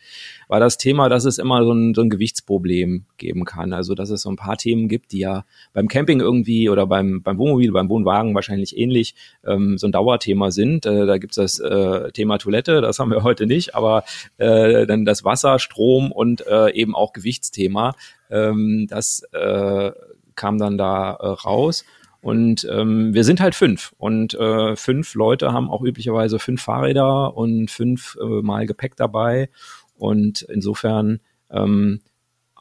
[0.47, 3.73] war das Thema, dass es immer so ein, so ein Gewichtsproblem geben kann.
[3.73, 7.23] Also dass es so ein paar Themen gibt, die ja beim Camping irgendwie oder beim,
[7.23, 10.85] beim Wohnmobil, beim Wohnwagen wahrscheinlich ähnlich ähm, so ein Dauerthema sind.
[10.85, 14.03] Äh, da gibt's das äh, Thema Toilette, das haben wir heute nicht, aber
[14.37, 17.95] äh, dann das Wasser, Strom und äh, eben auch Gewichtsthema.
[18.29, 19.91] Ähm, das äh,
[20.35, 21.85] kam dann da äh, raus.
[22.21, 23.93] Und ähm, wir sind halt fünf.
[23.97, 29.49] Und äh, fünf Leute haben auch üblicherweise fünf Fahrräder und fünf äh, Mal Gepäck dabei.
[29.95, 32.01] Und insofern ähm,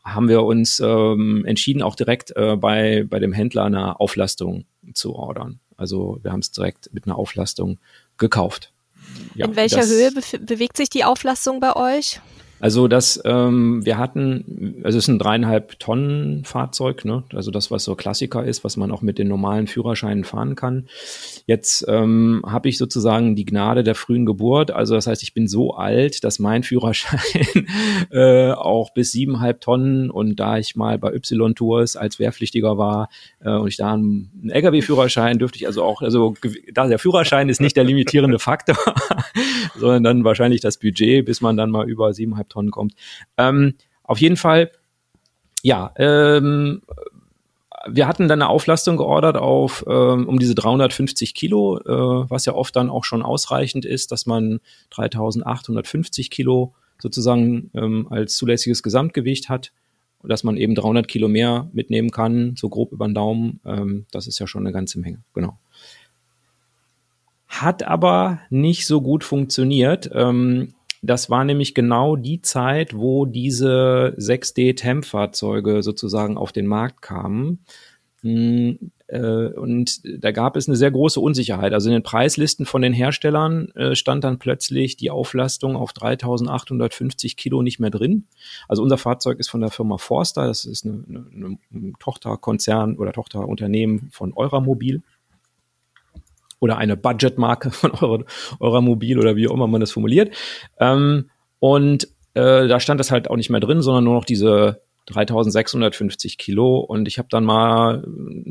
[0.05, 5.15] haben wir uns ähm, entschieden, auch direkt äh, bei, bei dem Händler eine Auflastung zu
[5.15, 5.61] ordern.
[5.77, 7.79] Also wir haben es direkt mit einer Auflastung
[8.17, 8.73] gekauft.
[9.35, 12.21] Ja, In welcher Höhe be bewegt sich die Auflastung bei euch?
[12.61, 17.23] Also das, ähm, wir hatten, also es ist ein dreieinhalb Tonnen Fahrzeug, ne?
[17.33, 20.89] Also das, was so Klassiker ist, was man auch mit den normalen Führerscheinen fahren kann.
[21.47, 24.71] Jetzt ähm, habe ich sozusagen die Gnade der frühen Geburt.
[24.71, 27.21] Also das heißt, ich bin so alt, dass mein Führerschein
[28.11, 33.09] äh, auch bis siebeneinhalb Tonnen und da ich mal bei Y-Tours als Wehrpflichtiger war
[33.41, 36.35] äh, und ich da einen LKW-Führerschein dürfte ich also auch, also
[36.73, 38.77] da der Führerschein ist nicht der limitierende Faktor,
[39.77, 42.95] sondern dann wahrscheinlich das Budget, bis man dann mal über siebeneinhalb anderthalb Tonnen kommt.
[43.37, 44.71] Ähm, auf jeden Fall,
[45.63, 46.83] ja, ähm,
[47.87, 52.55] wir hatten dann eine Auflastung geordert auf ähm, um diese 350 Kilo, äh, was ja
[52.55, 59.49] oft dann auch schon ausreichend ist, dass man 3850 Kilo sozusagen ähm, als zulässiges Gesamtgewicht
[59.49, 59.73] hat,
[60.25, 63.61] dass man eben 300 Kilo mehr mitnehmen kann, so grob über den Daumen.
[63.65, 65.59] Ähm, das ist ja schon eine ganze Menge, genau.
[67.47, 70.11] Hat aber nicht so gut funktioniert.
[70.13, 77.61] Ähm, das war nämlich genau die Zeit, wo diese 6D-Temp-Fahrzeuge sozusagen auf den Markt kamen.
[78.23, 81.73] Hm, äh, und da gab es eine sehr große Unsicherheit.
[81.73, 87.37] Also in den Preislisten von den Herstellern äh, stand dann plötzlich die Auflastung auf 3850
[87.37, 88.27] Kilo nicht mehr drin.
[88.69, 90.47] Also unser Fahrzeug ist von der Firma Forster.
[90.47, 91.59] Das ist eine
[92.01, 95.03] Tochterkonzern oder Tochterunternehmen von Euramobil
[96.61, 98.25] oder eine Budgetmarke von eurer,
[98.61, 100.35] eurer Mobil oder wie auch immer man das formuliert.
[100.79, 104.83] Ähm, und äh, da stand das halt auch nicht mehr drin, sondern nur noch diese
[105.07, 106.79] 3650 Kilo.
[106.79, 108.07] Und ich habe dann mal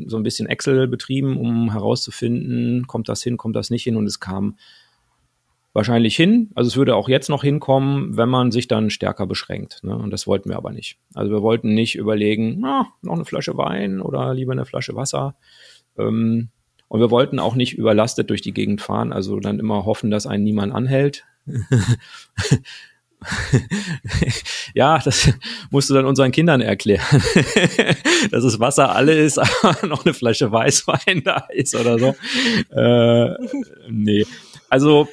[0.06, 3.96] so ein bisschen Excel betrieben, um herauszufinden, kommt das hin, kommt das nicht hin.
[3.96, 4.56] Und es kam
[5.72, 6.50] wahrscheinlich hin.
[6.54, 9.84] Also es würde auch jetzt noch hinkommen, wenn man sich dann stärker beschränkt.
[9.84, 9.96] Ne?
[9.96, 10.98] Und das wollten wir aber nicht.
[11.14, 15.36] Also wir wollten nicht überlegen, na, noch eine Flasche Wein oder lieber eine Flasche Wasser.
[15.96, 16.48] Ähm,
[16.88, 20.26] und wir wollten auch nicht überlastet durch die Gegend fahren, also dann immer hoffen, dass
[20.26, 21.24] einen niemand anhält.
[24.74, 25.30] ja, das
[25.70, 27.04] musst du dann unseren Kindern erklären,
[28.30, 32.14] dass das Wasser alle ist, aber noch eine Flasche Weißwein da ist oder so.
[32.74, 33.34] Äh,
[33.88, 34.24] nee,
[34.68, 35.08] also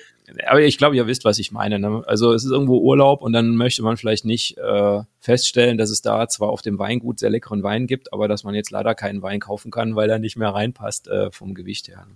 [0.47, 1.79] aber ich glaube, ihr wisst, was ich meine.
[1.79, 2.03] Ne?
[2.07, 6.01] Also es ist irgendwo Urlaub und dann möchte man vielleicht nicht äh, feststellen, dass es
[6.01, 9.21] da zwar auf dem Weingut sehr leckeren Wein gibt, aber dass man jetzt leider keinen
[9.21, 12.07] Wein kaufen kann, weil er nicht mehr reinpasst äh, vom Gewicht her.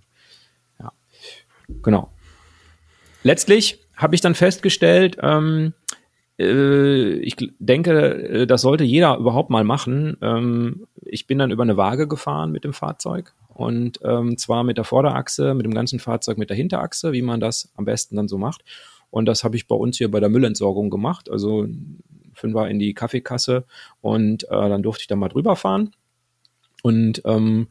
[0.79, 0.91] Ja,
[1.83, 2.11] genau.
[3.23, 5.73] Letztlich habe ich dann festgestellt, ähm,
[6.39, 10.17] äh, ich denke, äh, das sollte jeder überhaupt mal machen.
[10.21, 14.77] Ähm, ich bin dann über eine Waage gefahren mit dem Fahrzeug und ähm, zwar mit
[14.77, 18.29] der Vorderachse, mit dem ganzen Fahrzeug mit der Hinterachse, wie man das am besten dann
[18.29, 18.63] so macht.
[19.09, 21.29] Und das habe ich bei uns hier bei der Müllentsorgung gemacht.
[21.29, 21.67] Also
[22.33, 23.65] Fünfer in die Kaffeekasse
[23.99, 25.91] und äh, dann durfte ich da mal drüber fahren.
[26.83, 27.67] Und ähm,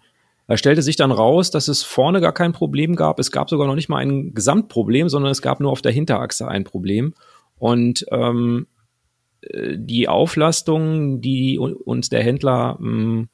[0.47, 3.19] da stellte sich dann raus, dass es vorne gar kein Problem gab.
[3.19, 6.49] Es gab sogar noch nicht mal ein Gesamtproblem, sondern es gab nur auf der Hinterachse
[6.49, 7.15] ein Problem.
[7.57, 8.67] Und ähm,
[9.41, 13.31] äh, die Auflastung, die uns der Händler ähm,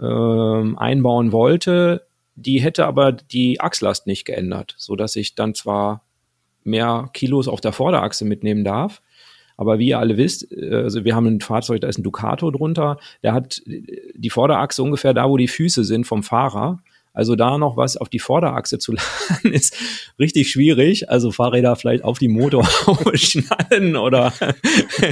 [0.00, 6.02] ähm, einbauen wollte, die hätte aber die Achslast nicht geändert, so dass ich dann zwar
[6.64, 9.00] mehr Kilos auf der Vorderachse mitnehmen darf,
[9.56, 12.50] aber wie ihr alle wisst, äh, also wir haben ein Fahrzeug, da ist ein Ducato
[12.50, 16.82] drunter, der hat die Vorderachse ungefähr da, wo die Füße sind vom Fahrer.
[17.16, 18.92] Also da noch was auf die Vorderachse zu
[19.30, 19.74] laden, ist
[20.18, 21.08] richtig schwierig.
[21.08, 24.34] Also Fahrräder vielleicht auf die Motorhaube schnallen oder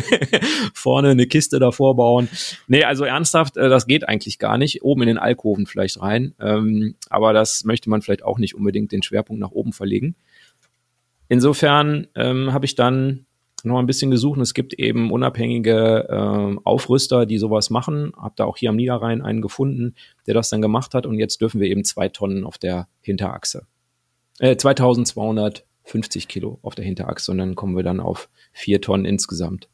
[0.74, 2.28] vorne eine Kiste davor bauen.
[2.68, 4.82] Nee, also ernsthaft, äh, das geht eigentlich gar nicht.
[4.82, 6.34] Oben in den Alkoven vielleicht rein.
[6.40, 10.14] Ähm, aber das möchte man vielleicht auch nicht unbedingt den Schwerpunkt nach oben verlegen.
[11.28, 13.24] Insofern ähm, habe ich dann
[13.64, 18.12] noch ein bisschen gesucht und es gibt eben unabhängige äh, Aufrüster, die sowas machen.
[18.16, 19.94] Hab da auch hier am Niederrhein einen gefunden,
[20.26, 23.66] der das dann gemacht hat und jetzt dürfen wir eben zwei Tonnen auf der Hinterachse.
[24.38, 29.68] Äh, 2250 Kilo auf der Hinterachse und dann kommen wir dann auf vier Tonnen insgesamt.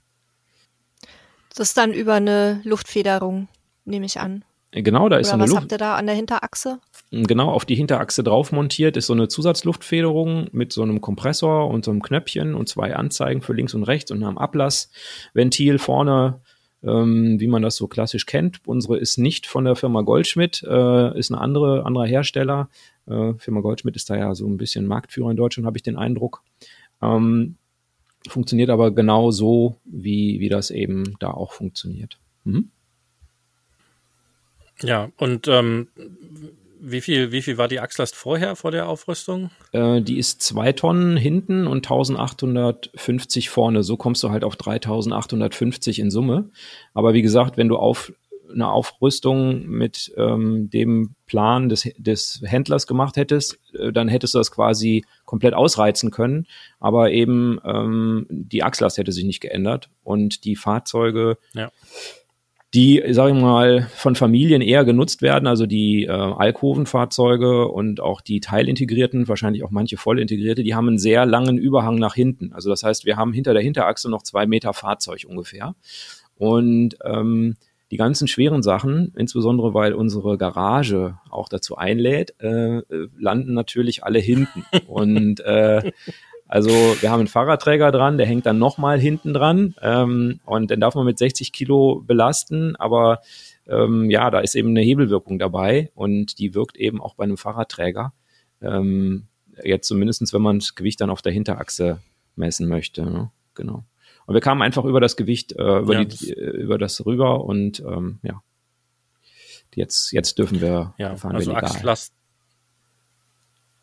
[1.55, 3.49] Das ist dann über eine Luftfederung,
[3.85, 4.45] nehme ich an.
[4.73, 5.63] Genau, da ist Oder so eine was Luft.
[5.63, 6.79] habt ihr da an der Hinterachse?
[7.11, 11.85] Genau, auf die Hinterachse drauf montiert ist so eine Zusatzluftfederung mit so einem Kompressor und
[11.85, 16.41] so einem Knöpfchen und zwei Anzeigen für links und rechts und einem Ablassventil vorne,
[16.85, 18.61] ähm, wie man das so klassisch kennt.
[18.65, 22.69] Unsere ist nicht von der Firma Goldschmidt, äh, ist eine andere, anderer Hersteller.
[23.07, 25.97] Äh, Firma Goldschmidt ist da ja so ein bisschen Marktführer in Deutschland, habe ich den
[25.97, 26.45] Eindruck.
[27.03, 27.57] Ähm,
[28.29, 32.19] funktioniert aber genau so, wie, wie das eben da auch funktioniert.
[32.45, 32.71] Mhm.
[34.83, 35.89] Ja, und ähm,
[36.81, 39.51] wie viel, wie viel war die Achslast vorher, vor der Aufrüstung?
[39.73, 43.83] Äh, die ist zwei Tonnen hinten und 1850 vorne.
[43.83, 46.51] So kommst du halt auf 3850 in Summe.
[46.95, 48.13] Aber wie gesagt, wenn du auf
[48.53, 54.39] eine Aufrüstung mit ähm, dem Plan des, des Händlers gemacht hättest, äh, dann hättest du
[54.39, 56.47] das quasi komplett ausreizen können.
[56.81, 61.71] Aber eben ähm, die Achslast hätte sich nicht geändert und die Fahrzeuge Ja.
[62.73, 68.21] Die, sage ich mal, von Familien eher genutzt werden, also die äh, Alkovenfahrzeuge und auch
[68.21, 72.53] die teilintegrierten, wahrscheinlich auch manche vollintegrierte, die haben einen sehr langen Überhang nach hinten.
[72.53, 75.75] Also das heißt, wir haben hinter der Hinterachse noch zwei Meter Fahrzeug ungefähr.
[76.37, 77.57] Und ähm,
[77.91, 84.05] die ganzen schweren Sachen, insbesondere weil unsere Garage auch dazu einlädt, äh, äh, landen natürlich
[84.05, 84.65] alle hinten.
[84.87, 85.91] Und äh,
[86.51, 90.81] also wir haben einen Fahrradträger dran, der hängt dann nochmal hinten dran ähm, und den
[90.81, 93.21] darf man mit 60 Kilo belasten, aber
[93.69, 97.37] ähm, ja, da ist eben eine Hebelwirkung dabei und die wirkt eben auch bei einem
[97.37, 98.13] Fahrradträger.
[98.61, 99.27] Ähm,
[99.63, 102.01] jetzt zumindestens, wenn man das Gewicht dann auf der Hinterachse
[102.35, 103.05] messen möchte.
[103.05, 103.31] Ne?
[103.55, 103.85] Genau.
[104.27, 107.05] Und wir kamen einfach über das Gewicht, äh, über, Ja, die, das- äh, über das
[107.07, 108.43] rüber und ähm, ja.
[109.75, 111.71] Jetzt, jetzt dürfen wir Ja, fahren also wir legal.
[111.71, 112.13] Achslast.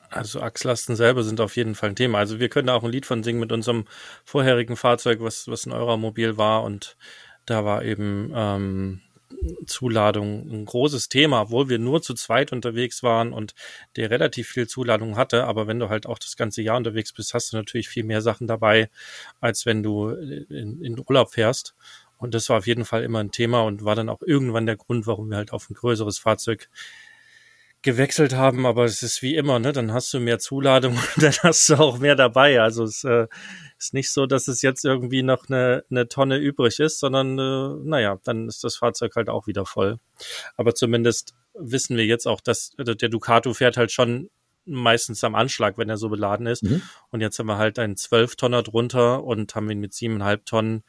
[0.10, 2.20] Also Achslasten selber sind auf jeden Fall ein Thema.
[2.20, 3.86] Also wir können da auch ein Lied von singen mit unserem
[4.24, 6.98] vorherigen Fahrzeug, was, was ein Euromobil war und
[7.46, 9.02] da war eben ähm,
[9.66, 13.54] Zuladung ein großes Thema, obwohl wir nur zu zweit unterwegs waren und
[13.96, 15.46] der relativ viel Zuladung hatte.
[15.46, 18.22] Aber wenn du halt auch das ganze Jahr unterwegs bist, hast du natürlich viel mehr
[18.22, 18.90] Sachen dabei,
[19.40, 21.76] als wenn du in, in Urlaub fährst.
[22.18, 24.78] Und das war auf jeden Fall immer ein Thema und war dann auch irgendwann der
[24.78, 26.70] Grund, warum wir halt auf ein größeres Fahrzeug
[27.82, 29.72] gewechselt haben, aber es ist wie immer, ne?
[29.72, 32.62] Dann hast du mehr Zuladung und dann hast du auch mehr dabei.
[32.62, 33.28] Also es äh,
[33.78, 37.88] ist nicht so, dass es jetzt irgendwie noch eine, eine Tonne übrig ist, sondern äh,
[37.88, 40.00] naja, dann ist das Fahrzeug halt auch wieder voll.
[40.56, 44.30] Aber zumindest wissen wir jetzt auch, dass äh, der Ducato fährt halt schon
[44.66, 46.64] meistens am Anschlag, wenn er so beladen ist.
[46.64, 46.82] Mhm.
[47.10, 50.84] Und jetzt haben wir halt einen 12 Tonner drunter und haben ihn mit siebeneinhalb Tonnen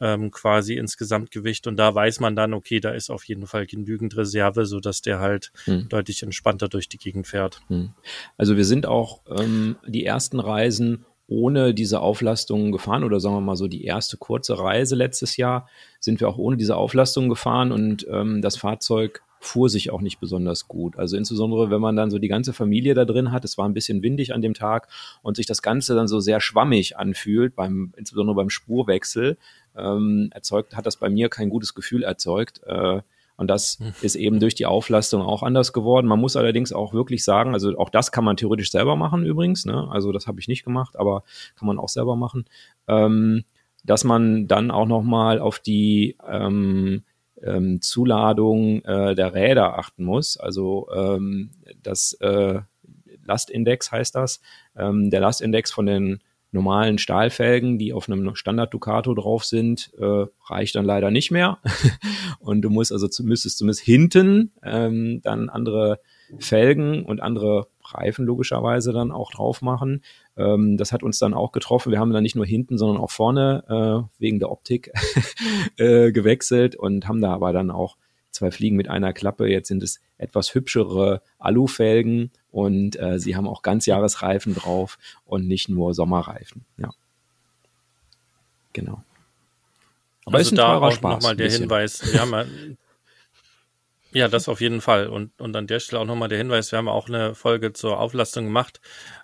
[0.00, 1.66] ähm, quasi insgesamt Gewicht.
[1.66, 5.02] Und da weiß man dann, okay, da ist auf jeden Fall genügend Reserve, so dass
[5.02, 5.88] der halt Mhm.
[5.88, 7.60] deutlich entspannter durch die Gegend fährt.
[7.68, 7.90] Hm.
[8.36, 13.40] Also wir sind auch ähm, die ersten Reisen ohne diese Auflastungen gefahren oder sagen wir
[13.40, 17.72] mal so die erste kurze Reise letztes Jahr sind wir auch ohne diese Auflastungen gefahren
[17.72, 20.96] und ähm, das Fahrzeug fuhr sich auch nicht besonders gut.
[20.98, 23.74] Also insbesondere, wenn man dann so die ganze Familie da drin hat, es war ein
[23.74, 24.88] bisschen windig an dem Tag
[25.22, 29.38] und sich das Ganze dann so sehr schwammig anfühlt, beim, insbesondere beim Spurwechsel,
[29.76, 32.60] ähm, erzeugt, hat das bei mir kein gutes Gefühl erzeugt.
[32.66, 33.02] Äh,
[33.36, 36.06] und das ist eben durch die Auflastung auch anders geworden.
[36.06, 39.66] Man muss allerdings auch wirklich sagen, also auch das kann man theoretisch selber machen übrigens.
[39.66, 39.88] Ne?
[39.90, 41.22] Also das habe ich nicht gemacht, aber
[41.54, 42.46] kann man auch selber machen.
[42.88, 43.44] Ähm,
[43.84, 47.02] dass man dann auch noch mal auf die ähm,
[47.46, 50.36] ähm, Zuladung äh, der Räder achten muss.
[50.36, 51.50] Also ähm,
[51.82, 52.60] das äh,
[53.24, 54.40] Lastindex heißt das.
[54.76, 56.20] Ähm, der Lastindex von den
[56.52, 61.58] normalen Stahlfelgen, die auf einem Standard Ducato drauf sind, äh, reicht dann leider nicht mehr.
[62.40, 66.00] und du musst also müsstest zumindest hinten ähm, dann andere
[66.38, 70.02] Felgen und andere Reifen logischerweise dann auch drauf machen.
[70.36, 71.92] Ähm, das hat uns dann auch getroffen.
[71.92, 74.92] Wir haben dann nicht nur hinten, sondern auch vorne äh, wegen der Optik
[75.76, 77.96] äh, gewechselt und haben da aber dann auch
[78.30, 79.48] zwei Fliegen mit einer Klappe.
[79.48, 85.68] Jetzt sind es etwas hübschere Alufelgen und äh, sie haben auch Ganzjahresreifen drauf und nicht
[85.68, 86.64] nur Sommerreifen.
[86.76, 86.90] Ja.
[88.72, 89.02] Genau.
[90.26, 91.62] Aber also ist ein da auch nochmal der bisschen.
[91.62, 92.12] Hinweis.
[92.12, 92.76] Wir haben
[94.16, 95.08] ja, das auf jeden Fall.
[95.08, 98.00] Und, und an der Stelle auch nochmal der Hinweis, wir haben auch eine Folge zur
[98.00, 98.80] Auflastung gemacht.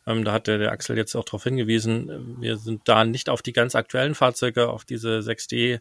[0.07, 3.40] Ähm, da hat der, der Axel jetzt auch darauf hingewiesen, wir sind da nicht auf
[3.40, 5.81] die ganz aktuellen Fahrzeuge, auf diese 6D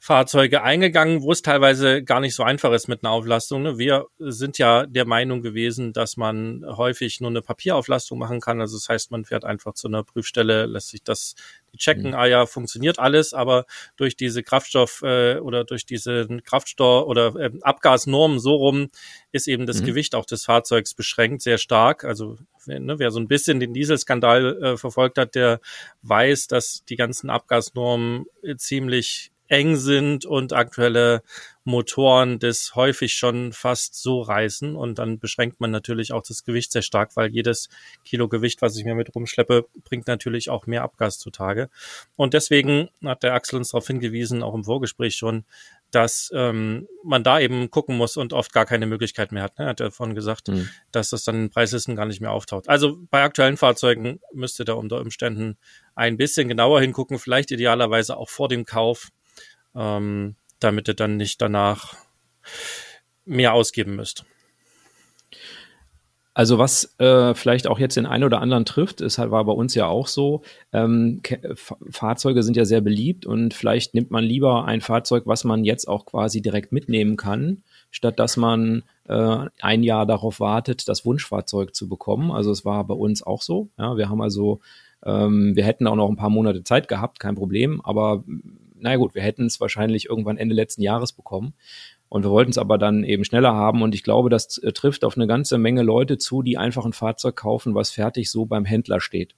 [0.00, 3.62] Fahrzeuge eingegangen, wo es teilweise gar nicht so einfach ist mit einer Auflastung.
[3.62, 3.78] Ne?
[3.78, 8.60] Wir sind ja der Meinung gewesen, dass man häufig nur eine Papierauflastung machen kann.
[8.60, 11.34] Also das heißt, man fährt einfach zu einer Prüfstelle, lässt sich das
[11.76, 12.14] checken, Mhm.
[12.16, 17.50] ah ja, funktioniert alles, aber durch diese Kraftstoff äh, oder durch diese Kraftstoff oder äh,
[17.62, 18.88] Abgasnormen so rum
[19.32, 19.86] ist eben das Mhm.
[19.86, 22.04] Gewicht auch des Fahrzeugs beschränkt, sehr stark.
[22.04, 25.60] Also wer, ne, wer so ein bisschen den Dieselskandal äh, verfolgt hat, der
[26.02, 31.22] weiß, dass die ganzen Abgasnormen äh, ziemlich eng sind und aktuelle
[31.66, 36.70] Motoren das häufig schon fast so reißen und dann beschränkt man natürlich auch das Gewicht
[36.70, 37.68] sehr stark, weil jedes
[38.04, 41.68] Kilo Gewicht, was ich mir mit rumschleppe, bringt natürlich auch mehr Abgas zutage.
[42.14, 45.44] Und deswegen hat der Axel uns darauf hingewiesen, auch im Vorgespräch schon,
[45.90, 49.58] dass ähm, man da eben gucken muss und oft gar keine Möglichkeit mehr hat.
[49.58, 49.66] Ne?
[49.66, 50.68] Hat er vorhin gesagt, mhm.
[50.92, 52.68] dass das dann in Preislisten gar nicht mehr auftaucht.
[52.68, 55.56] Also bei aktuellen Fahrzeugen müsste da unter Umständen
[55.94, 59.08] ein bisschen genauer hingucken, vielleicht idealerweise auch vor dem Kauf,
[59.74, 61.94] ähm, damit ihr dann nicht danach
[63.24, 64.24] mehr ausgeben müsst.
[66.36, 69.52] Also was äh, vielleicht auch jetzt den einen oder anderen trifft, ist halt war bei
[69.52, 70.42] uns ja auch so.
[70.70, 71.22] Ähm,
[71.88, 75.88] Fahrzeuge sind ja sehr beliebt und vielleicht nimmt man lieber ein Fahrzeug, was man jetzt
[75.88, 81.74] auch quasi direkt mitnehmen kann, statt dass man äh, ein Jahr darauf wartet, das Wunschfahrzeug
[81.74, 82.30] zu bekommen.
[82.30, 83.70] Also es war bei uns auch so.
[83.78, 84.60] Ja, wir haben also,
[85.06, 87.80] ähm, wir hätten auch noch ein paar Monate Zeit gehabt, kein Problem.
[87.80, 88.24] Aber
[88.78, 91.54] naja gut, wir hätten es wahrscheinlich irgendwann Ende letzten Jahres bekommen.
[92.08, 93.82] Und wir wollten es aber dann eben schneller haben.
[93.82, 96.92] Und ich glaube, das äh, trifft auf eine ganze Menge Leute zu, die einfach ein
[96.92, 99.34] Fahrzeug kaufen, was fertig so beim Händler steht.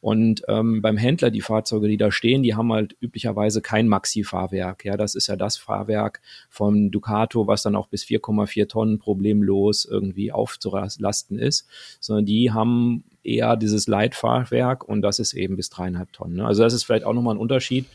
[0.00, 4.84] Und ähm, beim Händler, die Fahrzeuge, die da stehen, die haben halt üblicherweise kein Maxi-Fahrwerk.
[4.84, 9.84] Ja, das ist ja das Fahrwerk vom Ducato, was dann auch bis 4,4 Tonnen problemlos
[9.84, 11.66] irgendwie aufzulasten ist,
[12.00, 16.36] sondern die haben eher dieses Leitfahrwerk und das ist eben bis dreieinhalb Tonnen.
[16.36, 16.46] Ne?
[16.46, 17.86] Also das ist vielleicht auch nochmal ein Unterschied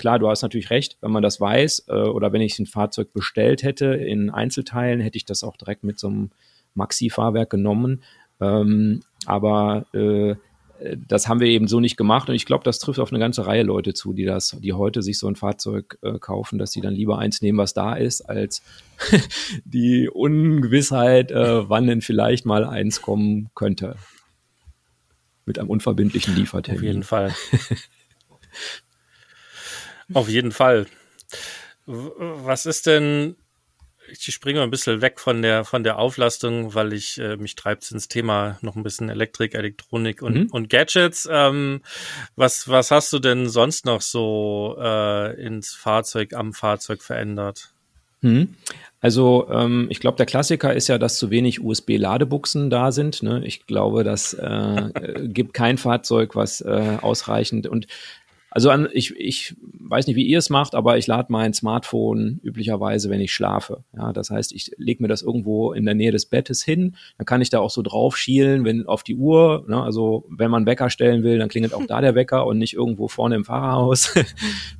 [0.00, 3.12] Klar, du hast natürlich recht, wenn man das weiß äh, oder wenn ich ein Fahrzeug
[3.12, 6.30] bestellt hätte in Einzelteilen, hätte ich das auch direkt mit so einem
[6.72, 8.02] Maxi-Fahrwerk genommen.
[8.40, 10.36] Ähm, aber äh,
[11.06, 13.44] das haben wir eben so nicht gemacht und ich glaube, das trifft auf eine ganze
[13.44, 16.80] Reihe Leute zu, die das, die heute sich so ein Fahrzeug äh, kaufen, dass sie
[16.80, 18.62] dann lieber eins nehmen, was da ist, als
[19.66, 23.96] die Ungewissheit, äh, wann denn vielleicht mal eins kommen könnte.
[25.44, 26.78] Mit einem unverbindlichen Liefertermin.
[26.78, 27.34] Auf jeden Fall.
[30.14, 30.86] Auf jeden Fall.
[31.86, 33.36] Was ist denn,
[34.08, 37.90] ich springe ein bisschen weg von der, von der Auflastung, weil ich, äh, mich treibt
[37.90, 40.46] ins Thema noch ein bisschen Elektrik, Elektronik und, mhm.
[40.50, 41.28] und Gadgets.
[41.30, 41.82] Ähm,
[42.36, 47.72] was, was hast du denn sonst noch so äh, ins Fahrzeug, am Fahrzeug verändert?
[48.22, 48.54] Mhm.
[49.00, 53.22] Also ähm, ich glaube, der Klassiker ist ja, dass zu wenig USB-Ladebuchsen da sind.
[53.22, 53.42] Ne?
[53.46, 57.86] Ich glaube, das äh, äh, gibt kein Fahrzeug, was äh, ausreichend und
[58.52, 62.40] also an, ich, ich weiß nicht, wie ihr es macht, aber ich lade mein Smartphone
[62.42, 63.84] üblicherweise, wenn ich schlafe.
[63.96, 66.96] Ja, das heißt, ich lege mir das irgendwo in der Nähe des Bettes hin.
[67.16, 69.64] Dann kann ich da auch so drauf schielen, wenn auf die Uhr.
[69.68, 72.74] Ne, also wenn man Wecker stellen will, dann klingelt auch da der Wecker und nicht
[72.74, 74.06] irgendwo vorne im Fahrerhaus.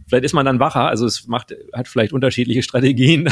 [0.09, 0.89] vielleicht ist man dann wacher.
[0.89, 3.29] Also es macht hat vielleicht unterschiedliche Strategien.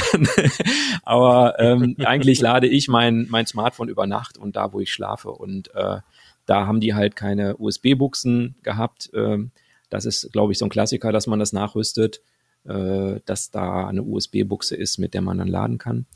[1.02, 5.30] aber ähm, eigentlich lade ich mein mein Smartphone über Nacht und da, wo ich schlafe.
[5.30, 5.98] Und äh,
[6.46, 9.10] da haben die halt keine USB-Buchsen gehabt.
[9.14, 9.50] Ähm,
[9.90, 12.20] das ist, glaube ich, so ein Klassiker, dass man das nachrüstet,
[12.64, 16.06] äh, dass da eine USB-Buchse ist, mit der man dann laden kann.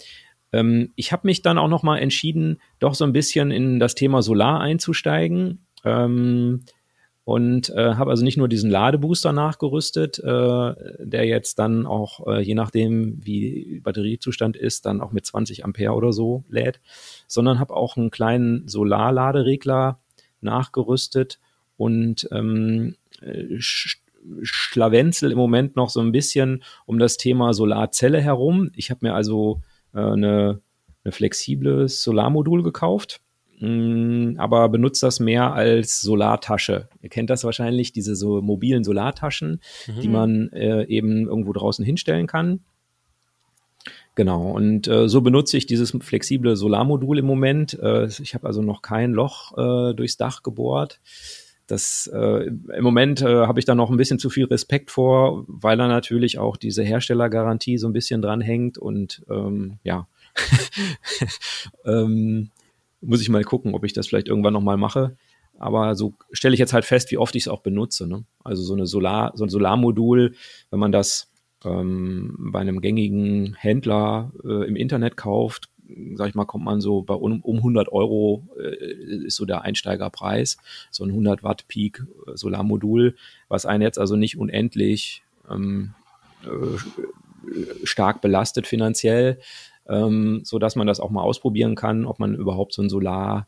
[0.53, 3.95] Ähm, ich habe mich dann auch noch mal entschieden, doch so ein bisschen in das
[3.95, 5.67] Thema Solar einzusteigen.
[5.85, 6.65] Ähm,
[7.25, 12.41] und äh, habe also nicht nur diesen Ladebooster nachgerüstet, äh, der jetzt dann auch, äh,
[12.41, 16.81] je nachdem wie Batteriezustand ist, dann auch mit 20 Ampere oder so lädt,
[17.29, 20.01] sondern habe auch einen kleinen Solarladeregler
[20.41, 21.39] nachgerüstet
[21.77, 22.97] und ähm,
[24.43, 28.71] Schlawenzel im Moment noch so ein bisschen um das Thema Solarzelle herum.
[28.77, 29.63] Ich habe mir also
[29.95, 30.61] äh, eine,
[31.05, 33.21] eine flexibles Solarmodul gekauft,
[33.61, 36.89] mh, mm, aber benutze das mehr als Solartasche.
[37.01, 40.01] Ihr kennt das wahrscheinlich, diese so mobilen Solartaschen, mhm.
[40.01, 42.61] die man äh, eben irgendwo draußen hinstellen kann.
[44.15, 47.79] Genau, und äh, so benutze ich dieses flexible Solarmodul im Moment.
[47.81, 51.01] Äh, ich habe also noch kein Loch äh, durchs Dach gebohrt.
[51.73, 55.47] Das äh, im Moment äh, habe ich da noch ein bisschen zu viel Respekt vor,
[55.49, 60.07] weil da natürlich auch diese Herstellergarantie so ein bisschen dran hängt und ähm, ja,
[61.87, 62.51] ähm,
[63.01, 65.17] muss ich mal gucken, ob ich das vielleicht irgendwann noch mal mache.
[65.59, 68.07] Aber so stelle ich jetzt halt fest, wie oft ich es auch benutze.
[68.07, 68.25] Ne?
[68.45, 70.35] Also so eine Solar, so ein Solarmodul,
[70.69, 71.31] wenn man das
[71.65, 75.71] ähm, bei einem gängigen Händler äh, im Internet kauft,
[76.15, 79.63] sag ich mal, kommt man so bei um, um 100 Euro äh, ist so der
[79.63, 80.59] Einsteigerpreis,
[80.91, 83.17] so ein 100 Watt Peak äh, Solarmodul,
[83.49, 85.95] was einen jetzt also nicht unendlich ähm,
[86.45, 89.39] äh, stark belastet finanziell,
[89.89, 93.47] ähm, so dass man das auch mal ausprobieren kann, ob man überhaupt so ein Solar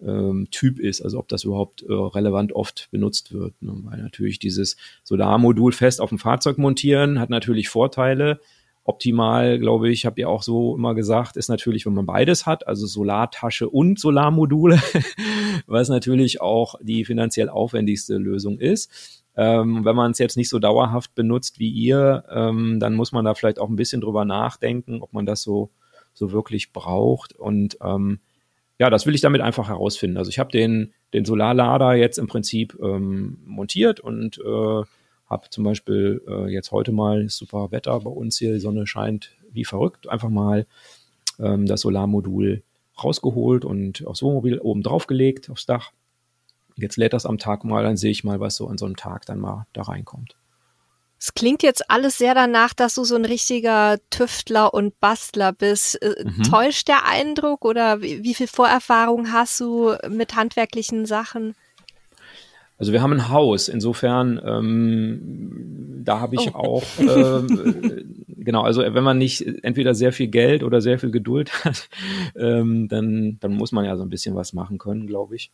[0.00, 3.54] ähm, Typ ist, also ob das überhaupt äh, relevant oft benutzt wird.
[3.62, 3.72] Ne?
[3.84, 8.40] Weil natürlich dieses Solarmodul fest auf dem Fahrzeug montieren hat natürlich Vorteile,
[8.86, 12.66] Optimal, glaube ich, habt ihr auch so immer gesagt, ist natürlich, wenn man beides hat,
[12.66, 14.78] also Solartasche und Solarmodule,
[15.66, 19.24] was natürlich auch die finanziell aufwendigste Lösung ist.
[19.36, 23.24] Ähm, wenn man es jetzt nicht so dauerhaft benutzt wie ihr, ähm, dann muss man
[23.24, 25.70] da vielleicht auch ein bisschen drüber nachdenken, ob man das so,
[26.12, 27.32] so wirklich braucht.
[27.32, 28.20] Und ähm,
[28.78, 30.18] ja, das will ich damit einfach herausfinden.
[30.18, 34.82] Also ich habe den, den Solarlader jetzt im Prinzip ähm, montiert und äh,
[35.34, 39.32] habe zum Beispiel äh, jetzt heute mal super Wetter bei uns hier, die Sonne scheint
[39.50, 40.66] wie verrückt, einfach mal
[41.40, 42.62] ähm, das Solarmodul
[43.02, 45.90] rausgeholt und aufs Wohnmobil oben drauf gelegt, aufs Dach.
[46.76, 48.96] Jetzt lädt das am Tag mal, dann sehe ich mal, was so an so einem
[48.96, 50.36] Tag dann mal da reinkommt.
[51.18, 56.00] Es klingt jetzt alles sehr danach, dass du so ein richtiger Tüftler und Bastler bist.
[56.00, 56.44] Äh, mhm.
[56.44, 61.56] Täuscht der Eindruck oder wie, wie viel Vorerfahrung hast du mit handwerklichen Sachen?
[62.76, 66.58] Also wir haben ein Haus, insofern ähm, da habe ich oh.
[66.58, 68.04] auch äh,
[68.44, 71.88] genau, also wenn man nicht entweder sehr viel Geld oder sehr viel Geduld hat,
[72.36, 75.50] ähm, dann, dann muss man ja so ein bisschen was machen können, glaube ich.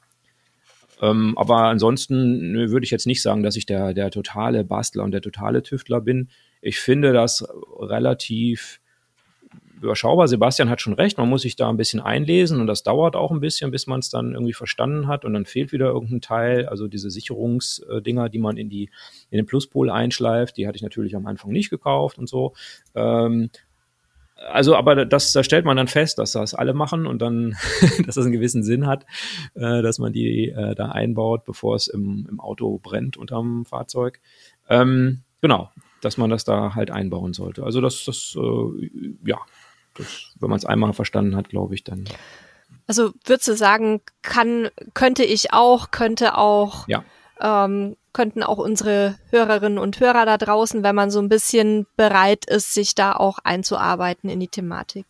[1.00, 5.12] Ähm, aber ansonsten würde ich jetzt nicht sagen, dass ich der, der totale Bastler und
[5.12, 6.28] der totale Tüftler bin.
[6.60, 7.46] Ich finde das
[7.78, 8.79] relativ
[9.82, 10.28] überschaubar.
[10.28, 13.30] Sebastian hat schon recht, man muss sich da ein bisschen einlesen und das dauert auch
[13.30, 16.66] ein bisschen, bis man es dann irgendwie verstanden hat und dann fehlt wieder irgendein Teil.
[16.66, 18.90] Also diese Sicherungsdinger, die man in die
[19.30, 22.54] in den Pluspol einschleift, die hatte ich natürlich am Anfang nicht gekauft und so.
[22.94, 23.50] Ähm,
[24.48, 27.56] also, aber das, da stellt man dann fest, dass das alle machen und dann,
[28.06, 29.04] dass das einen gewissen Sinn hat,
[29.54, 34.20] äh, dass man die äh, da einbaut, bevor es im, im Auto brennt unterm Fahrzeug.
[34.68, 35.70] Ähm, genau,
[36.00, 37.64] dass man das da halt einbauen sollte.
[37.64, 38.90] Also das, das, äh,
[39.24, 39.38] ja,
[40.00, 42.04] das, wenn man es einmal verstanden hat, glaube ich, dann.
[42.86, 47.04] Also würdest du sagen, kann, könnte ich auch, könnte auch, ja.
[47.40, 52.46] ähm, könnten auch unsere Hörerinnen und Hörer da draußen, wenn man so ein bisschen bereit
[52.46, 55.06] ist, sich da auch einzuarbeiten in die Thematik.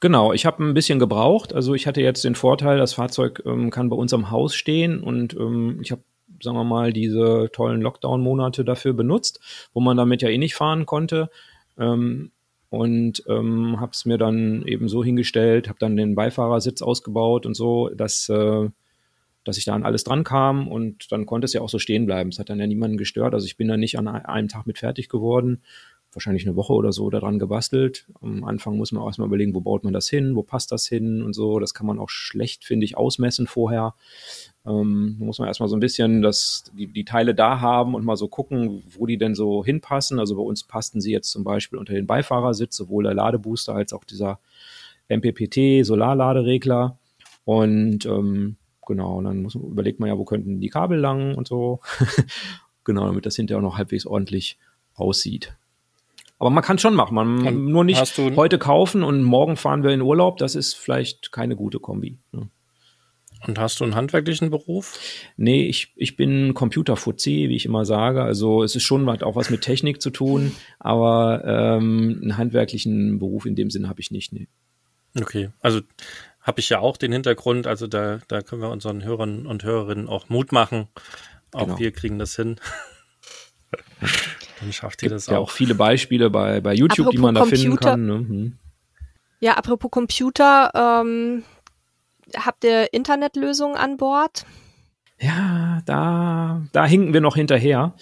[0.00, 1.52] Genau, ich habe ein bisschen gebraucht.
[1.52, 5.00] Also ich hatte jetzt den Vorteil, das Fahrzeug ähm, kann bei uns am Haus stehen
[5.00, 6.02] und ähm, ich habe,
[6.40, 9.40] sagen wir mal, diese tollen Lockdown-Monate dafür benutzt,
[9.72, 11.30] wo man damit ja eh nicht fahren konnte.
[11.78, 12.30] Ähm,
[12.70, 17.54] und ähm, habe es mir dann eben so hingestellt, habe dann den Beifahrersitz ausgebaut und
[17.54, 18.68] so, dass, äh,
[19.44, 22.06] dass ich da an alles dran kam und dann konnte es ja auch so stehen
[22.06, 22.30] bleiben.
[22.30, 23.34] Es hat dann ja niemanden gestört.
[23.34, 25.62] Also ich bin dann nicht an einem Tag mit fertig geworden,
[26.18, 28.06] wahrscheinlich eine Woche oder so daran gebastelt.
[28.20, 30.86] Am Anfang muss man auch erstmal überlegen, wo baut man das hin, wo passt das
[30.88, 31.60] hin und so.
[31.60, 33.94] Das kann man auch schlecht, finde ich, ausmessen vorher.
[34.66, 38.16] Ähm, muss man erstmal so ein bisschen das, die, die Teile da haben und mal
[38.16, 40.18] so gucken, wo die denn so hinpassen.
[40.18, 43.92] Also bei uns passten sie jetzt zum Beispiel unter den Beifahrersitz, sowohl der Ladebooster als
[43.92, 44.40] auch dieser
[45.08, 46.98] MPPT Solarladeregler.
[47.44, 51.80] Und ähm, genau, dann muss, überlegt man ja, wo könnten die Kabel lang und so.
[52.84, 54.58] genau, damit das hinterher auch noch halbwegs ordentlich
[54.94, 55.56] aussieht.
[56.38, 57.14] Aber man kann schon machen.
[57.14, 60.36] Man und nur nicht heute kaufen und morgen fahren wir in Urlaub.
[60.38, 62.18] Das ist vielleicht keine gute Kombi.
[62.32, 62.48] Ne?
[63.46, 64.98] Und hast du einen handwerklichen Beruf?
[65.36, 68.22] Nee, ich, ich bin Computerfuzzi, wie ich immer sage.
[68.22, 73.18] Also es ist schon hat auch was mit Technik zu tun, aber ähm, einen handwerklichen
[73.18, 74.32] Beruf in dem Sinn habe ich nicht.
[74.32, 74.48] Nee.
[75.20, 75.80] Okay, also
[76.42, 80.08] habe ich ja auch den Hintergrund, also da, da können wir unseren Hörern und Hörerinnen
[80.08, 80.88] auch Mut machen.
[81.52, 81.78] Auch genau.
[81.78, 82.56] wir kriegen das hin.
[84.60, 85.32] Dann schafft ihr das auch.
[85.32, 88.06] Ja, auch viele Beispiele bei, bei YouTube, apropos die man da Computer, finden kann.
[88.06, 88.14] Ne?
[88.14, 88.58] Hm.
[89.40, 91.44] Ja, apropos Computer, ähm,
[92.36, 94.44] habt ihr Internetlösungen an Bord?
[95.20, 97.94] Ja, da, da hinken wir noch hinterher.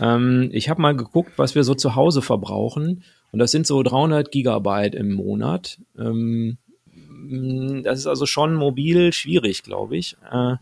[0.00, 3.04] Ähm, ich habe mal geguckt, was wir so zu Hause verbrauchen.
[3.30, 5.78] Und das sind so 300 Gigabyte im Monat.
[5.98, 6.58] Ähm,
[7.84, 10.16] das ist also schon mobil schwierig, glaube ich.
[10.30, 10.56] Äh,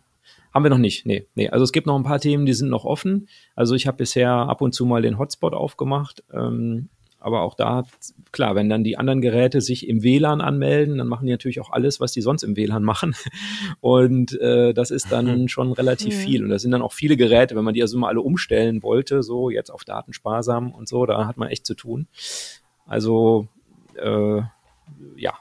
[0.53, 1.07] haben wir noch nicht.
[1.07, 1.49] Nee, nee.
[1.49, 3.29] Also es gibt noch ein paar Themen, die sind noch offen.
[3.55, 6.23] Also ich habe bisher ab und zu mal den Hotspot aufgemacht.
[6.33, 6.89] Ähm,
[7.23, 7.85] aber auch da,
[8.33, 11.71] klar, wenn dann die anderen Geräte sich im WLAN anmelden, dann machen die natürlich auch
[11.71, 13.15] alles, was die sonst im WLAN machen.
[13.81, 15.49] Und äh, das ist dann mhm.
[15.49, 16.21] schon relativ mhm.
[16.21, 16.43] viel.
[16.43, 19.23] Und das sind dann auch viele Geräte, wenn man die also mal alle umstellen wollte,
[19.23, 22.09] so jetzt auf datensparsam und so, da hat man echt zu tun.
[22.87, 23.47] Also
[23.95, 24.43] äh,
[25.17, 25.35] ja,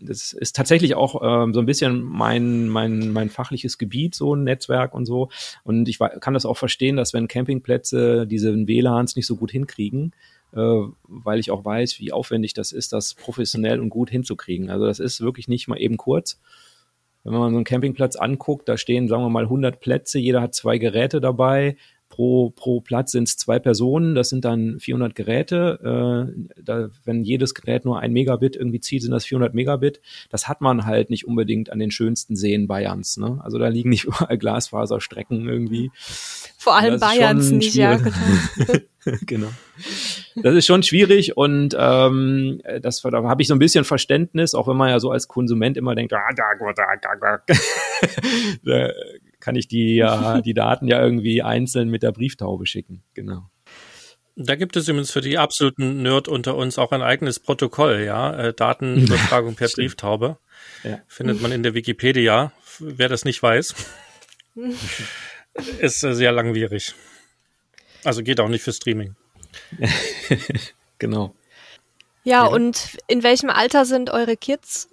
[0.00, 4.44] das ist tatsächlich auch ähm, so ein bisschen mein, mein, mein fachliches Gebiet, so ein
[4.44, 5.28] Netzwerk und so.
[5.64, 10.12] Und ich kann das auch verstehen, dass wenn Campingplätze diese WLANs nicht so gut hinkriegen,
[10.52, 14.70] äh, weil ich auch weiß, wie aufwendig das ist, das professionell und gut hinzukriegen.
[14.70, 16.40] Also das ist wirklich nicht mal eben kurz.
[17.22, 20.54] Wenn man so einen Campingplatz anguckt, da stehen, sagen wir mal, 100 Plätze, jeder hat
[20.54, 21.76] zwei Geräte dabei.
[22.10, 26.26] Pro, pro Platz sind es zwei Personen, das sind dann 400 Geräte.
[26.36, 30.00] Äh, da, wenn jedes Gerät nur ein Megabit irgendwie zieht, sind das 400 Megabit.
[30.28, 33.16] Das hat man halt nicht unbedingt an den schönsten Seen Bayerns.
[33.16, 33.40] Ne?
[33.42, 35.92] Also da liegen nicht überall Glasfaserstrecken irgendwie.
[36.58, 37.96] Vor allem Bayerns nicht, ja.
[37.96, 38.18] Genau.
[39.26, 39.48] genau.
[40.34, 44.68] Das ist schon schwierig und ähm, das da habe ich so ein bisschen Verständnis, auch
[44.68, 47.54] wenn man ja so als Konsument immer denkt, ah, da, da, da, da,
[48.64, 48.92] da
[49.40, 50.04] kann ich die
[50.44, 53.02] die Daten ja irgendwie einzeln mit der Brieftaube schicken.
[53.14, 53.50] Genau.
[54.36, 58.34] Da gibt es übrigens für die absoluten Nerd unter uns auch ein eigenes Protokoll, ja,
[58.36, 60.38] äh, Datenübertragung per Brieftaube.
[60.82, 61.00] Ja.
[61.08, 62.52] Findet man in der Wikipedia.
[62.78, 63.74] Wer das nicht weiß,
[65.80, 66.94] ist äh, sehr langwierig.
[68.04, 69.14] Also geht auch nicht für Streaming.
[70.98, 71.34] genau.
[72.24, 74.88] Ja, ja, und in welchem Alter sind eure Kids?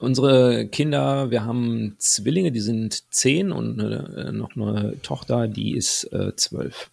[0.00, 5.76] Unsere Kinder, wir haben Zwillinge, die sind zehn und eine, äh, noch eine Tochter, die
[5.76, 6.90] ist äh, zwölf.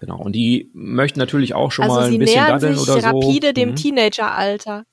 [0.00, 0.18] Genau.
[0.18, 3.06] Und die möchten natürlich auch schon also mal ein bisschen daddeln oder so.
[3.06, 3.76] rapide dem mhm.
[3.76, 4.84] Teenageralter.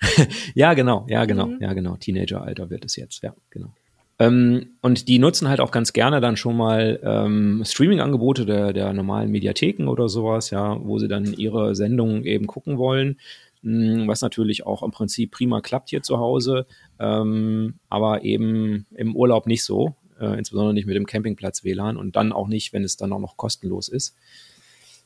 [0.54, 1.58] ja, genau, ja, genau, mhm.
[1.60, 1.96] ja, genau.
[1.96, 3.72] Teenageralter wird es jetzt, ja, genau.
[4.20, 8.92] Ähm, und die nutzen halt auch ganz gerne dann schon mal ähm, Streaming-Angebote der, der
[8.92, 13.18] normalen Mediatheken oder sowas, ja, wo sie dann ihre Sendungen eben gucken wollen.
[13.64, 16.66] Hm, was natürlich auch im Prinzip prima klappt hier zu Hause,
[17.00, 22.14] ähm, aber eben im Urlaub nicht so, äh, insbesondere nicht mit dem Campingplatz WLAN und
[22.14, 24.16] dann auch nicht, wenn es dann auch noch kostenlos ist.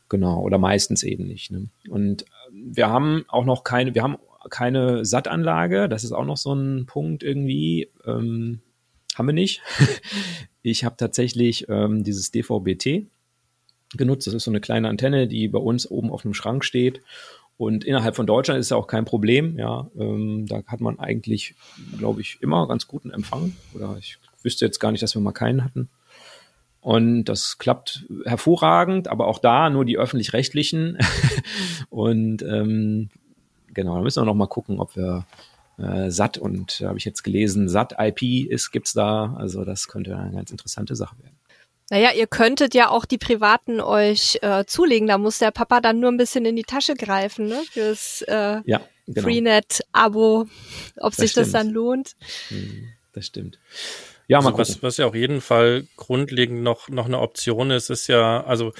[0.09, 1.53] Genau, oder meistens eben nicht.
[1.53, 1.69] Ne?
[1.89, 4.17] Und wir haben auch noch keine, wir haben
[4.51, 8.61] keine SAT-Anlage, das ist auch noch so ein Punkt irgendwie, ähm,
[9.15, 9.63] haben wir nicht.
[10.63, 13.07] ich habe tatsächlich ähm, dieses DVB-T
[13.97, 17.03] genutzt, das ist so eine kleine Antenne, die bei uns oben auf einem Schrank steht
[17.59, 19.59] und innerhalb von Deutschland ist ja auch kein Problem.
[19.59, 21.57] Ja, ähm, da hat man eigentlich,
[21.99, 23.57] glaube ich, immer ganz guten Empfang.
[23.75, 25.91] Oder ich wüsste jetzt gar nicht, dass wir mal keinen hatten.
[26.81, 30.99] Und das klappt hervorragend, aber auch da nur die öffentlich-rechtlichen.
[31.91, 33.11] und ähm,
[33.75, 35.27] genau, da müssen wir noch mal gucken, ob wir
[35.79, 39.35] äh, SAT und da habe ich jetzt gelesen, SAT IP ist, gibt's da.
[39.37, 41.37] Also das könnte eine ganz interessante Sache werden.
[41.91, 45.09] Naja, ihr könntet ja auch die privaten euch äh, zulegen.
[45.09, 47.63] Da muss der Papa dann nur ein bisschen in die Tasche greifen, ne?
[47.71, 49.23] Fürs äh, ja, genau.
[49.23, 50.49] Freenet-Abo,
[50.97, 51.47] ob das sich stimmt.
[51.47, 52.17] das dann lohnt.
[52.49, 53.59] Hm, das stimmt.
[54.27, 58.09] Ja, also was, was ja auf jeden Fall grundlegend noch, noch eine Option ist, ist
[58.09, 58.75] ja, also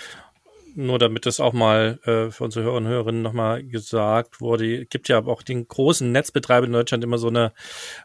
[0.79, 5.09] nur damit das auch mal äh, für unsere Hörer und Hörerinnen nochmal gesagt wurde, gibt
[5.09, 7.53] ja auch den großen Netzbetreiber in Deutschland immer so eine,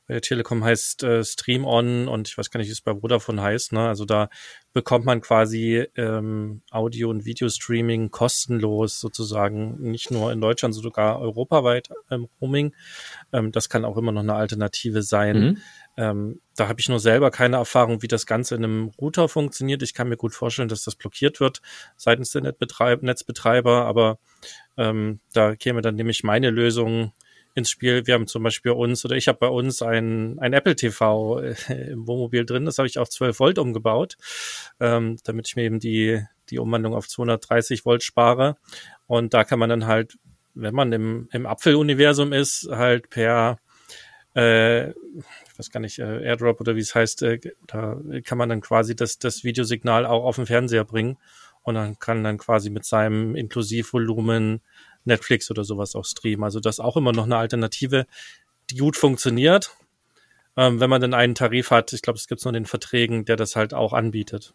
[0.08, 2.96] bei der Telekom heißt äh, Stream On und ich weiß gar nicht, wie es bei
[2.96, 3.88] Vodafone heißt, ne?
[3.88, 4.30] Also da
[4.74, 11.20] bekommt man quasi ähm, Audio- und Videostreaming kostenlos sozusagen, nicht nur in Deutschland, sondern sogar
[11.20, 12.74] europaweit ähm, Roaming.
[13.34, 15.38] Ähm, das kann auch immer noch eine Alternative sein.
[15.40, 15.58] Mhm.
[15.98, 19.82] Ähm, da habe ich nur selber keine Erfahrung, wie das Ganze in einem Router funktioniert.
[19.82, 21.62] Ich kann mir gut vorstellen, dass das blockiert wird
[21.98, 24.20] seitens der Netzbetreiber, aber
[24.78, 27.12] ähm, da käme dann nämlich meine Lösung
[27.56, 28.08] ins Spiel.
[28.08, 31.56] Wir haben zum Beispiel uns oder ich habe bei uns ein, ein Apple TV äh,
[31.92, 32.66] im Wohnmobil drin.
[32.66, 34.18] Das habe ich auf 12 Volt umgebaut,
[34.80, 38.58] ähm, damit ich mir eben die, die Umwandlung auf 230 Volt spare.
[39.06, 40.18] Und da kann man dann halt,
[40.54, 43.58] wenn man im, im Apfeluniversum ist, halt per
[44.36, 48.50] äh, ich weiß gar nicht, äh, Airdrop oder wie es heißt, äh, da kann man
[48.50, 51.18] dann quasi das, das Videosignal auch auf den Fernseher bringen
[51.62, 54.62] und dann kann dann quasi mit seinem Inklusivvolumen
[55.06, 56.44] Netflix oder sowas auch streamen.
[56.44, 58.06] Also das ist auch immer noch eine Alternative,
[58.70, 59.76] die gut funktioniert,
[60.58, 61.94] ähm, wenn man dann einen Tarif hat.
[61.94, 64.54] Ich glaube, es gibt nur den Verträgen, der das halt auch anbietet.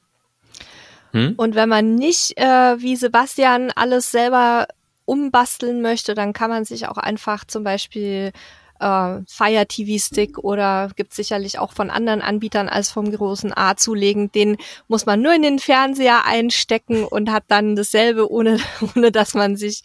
[1.12, 1.34] Hm?
[1.36, 4.66] Und wenn man nicht äh, wie Sebastian alles selber
[5.08, 8.32] umbasteln möchte, dann kann man sich auch einfach zum Beispiel
[8.78, 13.76] äh, Fire TV Stick oder gibt sicherlich auch von anderen Anbietern als vom großen A
[13.76, 14.30] zulegen.
[14.32, 18.58] Den muss man nur in den Fernseher einstecken und hat dann dasselbe, ohne,
[18.96, 19.82] ohne dass man sich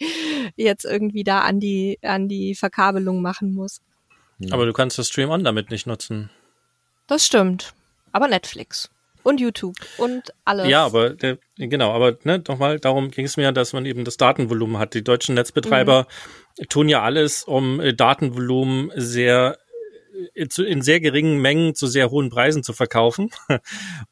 [0.56, 3.80] jetzt irgendwie da an die, an die Verkabelung machen muss.
[4.50, 6.28] Aber du kannst das Stream On damit nicht nutzen.
[7.06, 7.72] Das stimmt.
[8.12, 8.90] Aber Netflix
[9.24, 10.68] und YouTube und alles.
[10.68, 14.16] Ja, aber der, genau, aber ne, nochmal, darum ging es mir, dass man eben das
[14.16, 14.94] Datenvolumen hat.
[14.94, 16.06] Die deutschen Netzbetreiber
[16.60, 16.68] mhm.
[16.68, 19.63] tun ja alles, um äh, Datenvolumen sehr äh,
[20.34, 23.30] in sehr geringen Mengen zu sehr hohen Preisen zu verkaufen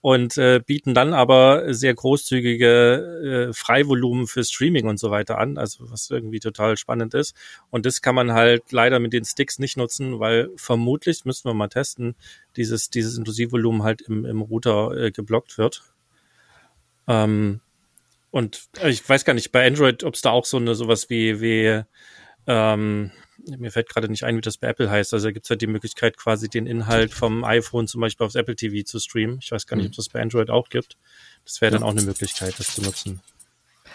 [0.00, 5.59] und äh, bieten dann aber sehr großzügige äh, Freivolumen für Streaming und so weiter an,
[5.59, 7.36] also was irgendwie total spannend ist.
[7.70, 11.55] Und das kann man halt leider mit den Sticks nicht nutzen, weil vermutlich, müssten wir
[11.55, 12.14] mal testen,
[12.57, 15.82] dieses, dieses Inklusivvolumen halt im, im Router äh, geblockt wird.
[17.09, 17.61] Ähm,
[18.30, 21.11] und äh, ich weiß gar nicht, bei Android, ob es da auch so eine sowas
[21.11, 21.82] wie, wie
[22.47, 23.11] ähm,
[23.45, 25.12] mir fällt gerade nicht ein, wie das bei Apple heißt.
[25.14, 28.34] Also da gibt es halt die Möglichkeit, quasi den Inhalt vom iPhone zum Beispiel aufs
[28.34, 29.38] Apple TV zu streamen.
[29.40, 30.97] Ich weiß gar nicht, ob es das bei Android auch gibt.
[31.45, 33.20] Das wäre dann auch eine Möglichkeit, das zu nutzen.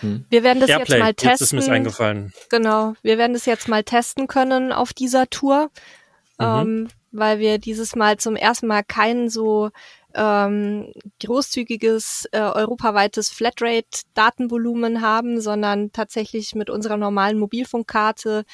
[0.02, 0.26] Hm.
[0.30, 1.58] Wir werden das Airplay, jetzt mal testen.
[1.58, 2.34] Jetzt ist mir eingefallen.
[2.50, 5.72] Genau, wir werden das jetzt mal testen können auf dieser Tour,
[6.38, 6.46] mhm.
[6.46, 9.72] ähm, weil wir dieses Mal zum ersten Mal kein so
[10.14, 10.92] ähm,
[11.24, 18.46] großzügiges äh, europaweites Flatrate-Datenvolumen haben, sondern tatsächlich mit unserer normalen Mobilfunkkarte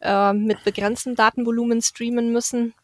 [0.00, 2.74] äh, mit begrenztem Datenvolumen streamen müssen.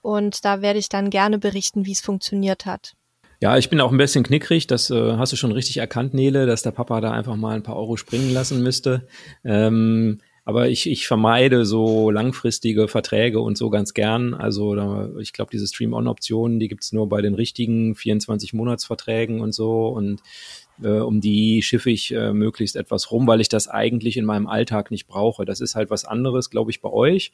[0.00, 2.94] Und da werde ich dann gerne berichten, wie es funktioniert hat.
[3.40, 6.46] Ja, ich bin auch ein bisschen knickrig, das äh, hast du schon richtig erkannt, Nele,
[6.46, 9.08] dass der Papa da einfach mal ein paar Euro springen lassen müsste.
[9.44, 14.34] Ähm, aber ich, ich vermeide so langfristige Verträge und so ganz gern.
[14.34, 19.86] Also da, ich glaube, diese Stream-On-Optionen, die gibt's nur bei den richtigen 24-Monats-Verträgen und so.
[19.86, 20.20] Und
[20.84, 24.46] äh, um die schiffe ich äh, möglichst etwas rum, weil ich das eigentlich in meinem
[24.46, 25.44] Alltag nicht brauche.
[25.44, 27.32] Das ist halt was anderes, glaube ich, bei euch.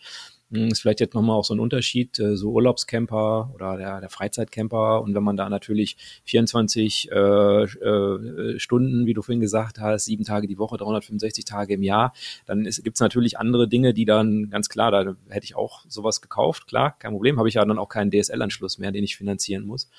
[0.50, 4.08] Hm, ist vielleicht jetzt nochmal auch so ein Unterschied, äh, so Urlaubscamper oder der, der
[4.08, 5.02] Freizeitcamper.
[5.02, 10.24] Und wenn man da natürlich 24 äh, äh, Stunden, wie du vorhin gesagt hast, sieben
[10.24, 12.14] Tage die Woche, 365 Tage im Jahr,
[12.46, 16.22] dann gibt es natürlich andere Dinge, die dann ganz klar, da hätte ich auch sowas
[16.22, 19.66] gekauft, klar, kein Problem, habe ich ja dann auch keinen DSL-Anschluss mehr, den ich finanzieren
[19.66, 19.90] muss.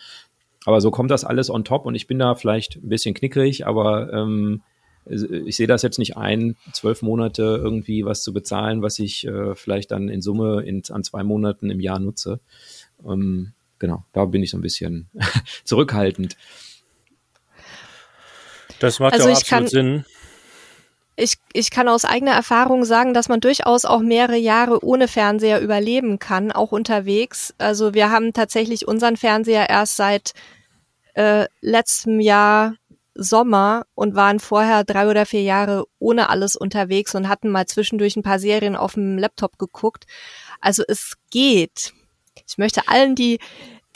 [0.66, 3.66] Aber so kommt das alles on top und ich bin da vielleicht ein bisschen knickrig,
[3.66, 4.62] aber ähm,
[5.06, 9.56] ich sehe das jetzt nicht ein, zwölf Monate irgendwie was zu bezahlen, was ich äh,
[9.56, 12.40] vielleicht dann in Summe in, an zwei Monaten im Jahr nutze.
[13.06, 15.10] Ähm, genau, da bin ich so ein bisschen
[15.64, 16.38] zurückhaltend.
[18.80, 20.06] Das macht also ja absolut kann, Sinn.
[21.20, 25.60] Ich, ich kann aus eigener Erfahrung sagen, dass man durchaus auch mehrere Jahre ohne Fernseher
[25.60, 27.54] überleben kann, auch unterwegs.
[27.58, 30.34] Also wir haben tatsächlich unseren Fernseher erst seit
[31.16, 32.76] äh, letztem Jahr
[33.16, 38.16] Sommer und waren vorher drei oder vier Jahre ohne alles unterwegs und hatten mal zwischendurch
[38.16, 40.06] ein paar Serien auf dem Laptop geguckt.
[40.62, 41.94] Also es geht.
[42.48, 43.40] Ich möchte allen, die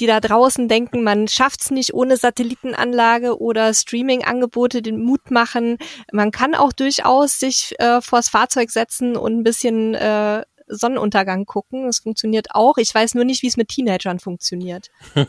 [0.03, 5.77] die da draußen denken, man schafft's nicht ohne Satellitenanlage oder Streaming-Angebote den Mut machen.
[6.11, 11.85] Man kann auch durchaus sich äh, vors Fahrzeug setzen und ein bisschen äh, Sonnenuntergang gucken.
[11.85, 12.77] Das funktioniert auch.
[12.77, 14.91] Ich weiß nur nicht, wie es mit Teenagern funktioniert.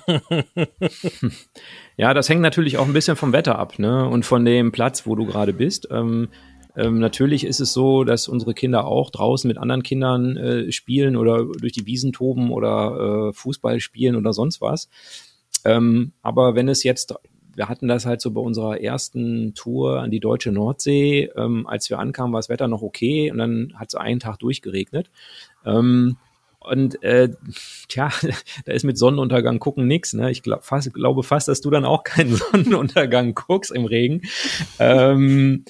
[1.97, 4.09] ja, das hängt natürlich auch ein bisschen vom Wetter ab, ne?
[4.09, 5.87] Und von dem Platz, wo du gerade bist.
[5.93, 6.31] Ähm,
[6.77, 11.17] ähm, natürlich ist es so, dass unsere Kinder auch draußen mit anderen Kindern äh, spielen
[11.17, 14.89] oder durch die Wiesen toben oder äh, Fußball spielen oder sonst was.
[15.65, 17.15] Ähm, aber wenn es jetzt
[17.57, 21.31] wir hatten das halt so bei unserer ersten Tour an die deutsche Nordsee.
[21.37, 24.39] Ähm, als wir ankamen, war das Wetter noch okay und dann hat es einen Tag
[24.39, 25.11] durchgeregnet.
[25.65, 26.17] Ähm,
[26.61, 27.31] und äh,
[27.89, 28.11] tja,
[28.65, 30.15] da ist mit Sonnenuntergang gucken nix.
[30.15, 30.31] Ne?
[30.31, 34.23] Ich glaub, fast, glaube fast, dass du dann auch keinen Sonnenuntergang guckst im Regen.
[34.79, 35.65] Ähm,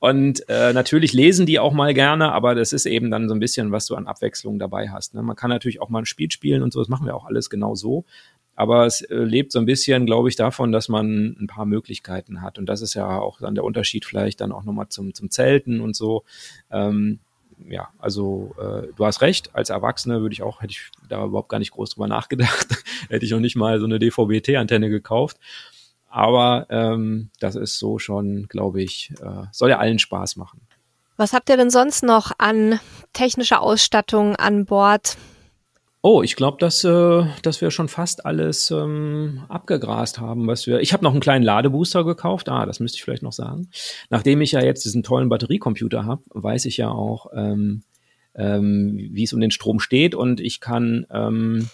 [0.00, 3.40] und äh, natürlich lesen die auch mal gerne, aber das ist eben dann so ein
[3.40, 5.14] bisschen, was du an Abwechslung dabei hast.
[5.14, 5.22] Ne?
[5.22, 7.50] Man kann natürlich auch mal ein Spiel spielen und so, das machen wir auch alles
[7.50, 8.06] genau so.
[8.56, 12.40] Aber es äh, lebt so ein bisschen, glaube ich, davon, dass man ein paar Möglichkeiten
[12.40, 12.58] hat.
[12.58, 15.82] Und das ist ja auch dann der Unterschied vielleicht dann auch nochmal zum, zum Zelten
[15.82, 16.24] und so.
[16.70, 17.20] Ähm,
[17.68, 21.50] ja, also äh, du hast recht, als Erwachsene würde ich auch, hätte ich da überhaupt
[21.50, 22.68] gar nicht groß drüber nachgedacht,
[23.10, 25.38] hätte ich auch nicht mal so eine DVB-T-Antenne gekauft.
[26.10, 30.60] Aber ähm, das ist so schon, glaube ich, äh, soll ja allen Spaß machen.
[31.16, 32.80] Was habt ihr denn sonst noch an
[33.12, 35.16] technischer Ausstattung an Bord?
[36.02, 40.80] Oh, ich glaube, dass, äh, dass wir schon fast alles ähm, abgegrast haben, was wir.
[40.80, 42.48] Ich habe noch einen kleinen Ladebooster gekauft.
[42.48, 43.68] Ah, das müsste ich vielleicht noch sagen.
[44.08, 47.82] Nachdem ich ja jetzt diesen tollen Batteriecomputer habe, weiß ich ja auch, ähm,
[48.34, 51.68] ähm, wie es um den Strom steht und ich kann ähm,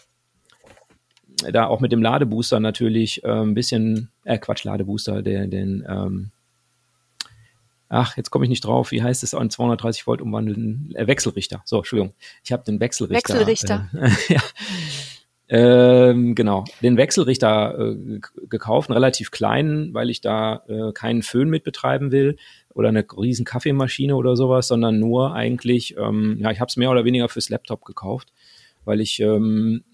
[1.53, 6.31] da auch mit dem Ladebooster natürlich äh, ein bisschen, äh, Quatsch, Ladebooster, den, den ähm,
[7.89, 11.63] ach, jetzt komme ich nicht drauf, wie heißt es, an 230 Volt umwandeln, äh, Wechselrichter.
[11.65, 12.15] So, Entschuldigung,
[12.45, 13.47] ich habe den Wechselrichter.
[13.47, 13.89] Wechselrichter.
[13.95, 14.41] Äh, ja.
[15.49, 21.49] Ähm, genau, den Wechselrichter äh, gekauft, einen relativ kleinen, weil ich da äh, keinen Föhn
[21.49, 22.37] mit betreiben will
[22.75, 26.91] oder eine riesen Kaffeemaschine oder sowas, sondern nur eigentlich, ähm, ja, ich habe es mehr
[26.91, 28.33] oder weniger fürs Laptop gekauft,
[28.85, 29.85] weil ich ähm,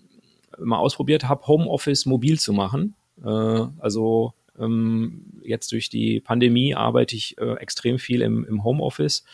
[0.59, 2.94] mal ausprobiert habe, Homeoffice mobil zu machen.
[3.24, 9.24] Äh, also ähm, jetzt durch die Pandemie arbeite ich äh, extrem viel im, im Homeoffice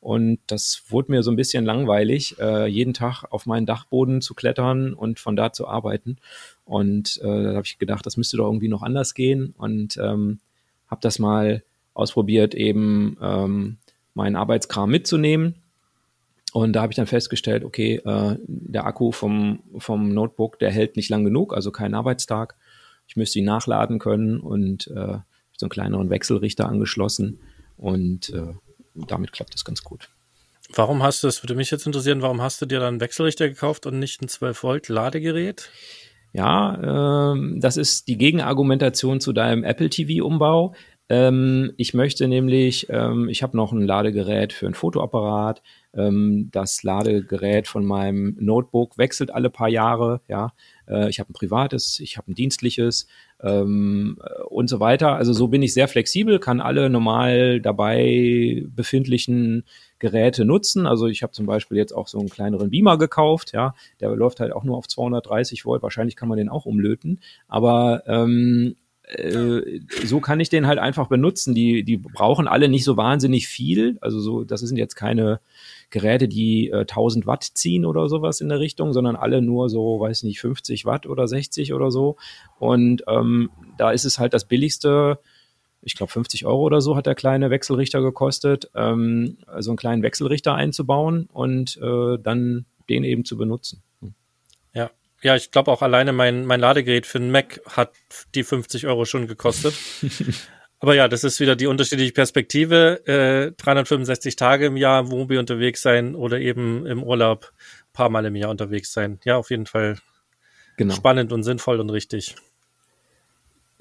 [0.00, 4.34] und das wurde mir so ein bisschen langweilig, äh, jeden Tag auf meinen Dachboden zu
[4.34, 6.18] klettern und von da zu arbeiten.
[6.64, 10.38] Und äh, da habe ich gedacht, das müsste doch irgendwie noch anders gehen und ähm,
[10.86, 11.64] habe das mal
[11.94, 13.78] ausprobiert, eben ähm,
[14.14, 15.56] meinen Arbeitskram mitzunehmen.
[16.52, 20.96] Und da habe ich dann festgestellt, okay, äh, der Akku vom, vom Notebook, der hält
[20.96, 22.56] nicht lang genug, also keinen Arbeitstag.
[23.06, 25.18] Ich müsste ihn nachladen können und äh,
[25.56, 27.40] so einen kleineren Wechselrichter angeschlossen
[27.76, 28.54] und äh,
[28.94, 30.10] damit klappt das ganz gut.
[30.74, 33.48] Warum hast du, das würde mich jetzt interessieren, warum hast du dir dann einen Wechselrichter
[33.48, 35.70] gekauft und nicht ein 12 Volt Ladegerät?
[36.32, 40.74] Ja, ähm, das ist die Gegenargumentation zu deinem Apple TV-Umbau.
[41.08, 45.62] Ähm, ich möchte nämlich, ähm, ich habe noch ein Ladegerät für ein Fotoapparat.
[45.98, 50.20] Ähm, das Ladegerät von meinem Notebook wechselt alle paar Jahre.
[50.28, 50.52] Ja,
[50.86, 53.08] äh, ich habe ein privates, ich habe ein dienstliches
[53.40, 54.18] ähm,
[54.48, 55.16] und so weiter.
[55.16, 59.64] Also so bin ich sehr flexibel, kann alle normal dabei befindlichen
[59.98, 60.86] Geräte nutzen.
[60.86, 64.38] Also ich habe zum Beispiel jetzt auch so einen kleineren Beamer gekauft, ja, der läuft
[64.40, 65.82] halt auch nur auf 230 Volt.
[65.82, 68.76] Wahrscheinlich kann man den auch umlöten, aber ähm,
[69.08, 71.54] äh, so kann ich den halt einfach benutzen.
[71.54, 73.98] Die, die brauchen alle nicht so wahnsinnig viel.
[74.00, 75.40] Also so, das sind jetzt keine
[75.90, 80.00] Geräte, die äh, 1000 Watt ziehen oder sowas in der Richtung, sondern alle nur so,
[80.00, 82.16] weiß nicht, 50 Watt oder 60 oder so.
[82.58, 85.18] Und ähm, da ist es halt das billigste.
[85.80, 90.02] Ich glaube, 50 Euro oder so hat der kleine Wechselrichter gekostet, ähm, so einen kleinen
[90.02, 93.82] Wechselrichter einzubauen und äh, dann den eben zu benutzen.
[95.22, 97.92] Ja, ich glaube auch alleine mein, mein Ladegerät für einen Mac hat
[98.34, 99.74] die 50 Euro schon gekostet.
[100.80, 103.04] Aber ja, das ist wieder die unterschiedliche Perspektive.
[103.06, 107.52] Äh, 365 Tage im Jahr im Wohnmobil unterwegs sein oder eben im Urlaub
[107.92, 109.18] paar Mal im Jahr unterwegs sein.
[109.24, 109.98] Ja, auf jeden Fall
[110.76, 110.94] genau.
[110.94, 112.36] spannend und sinnvoll und richtig.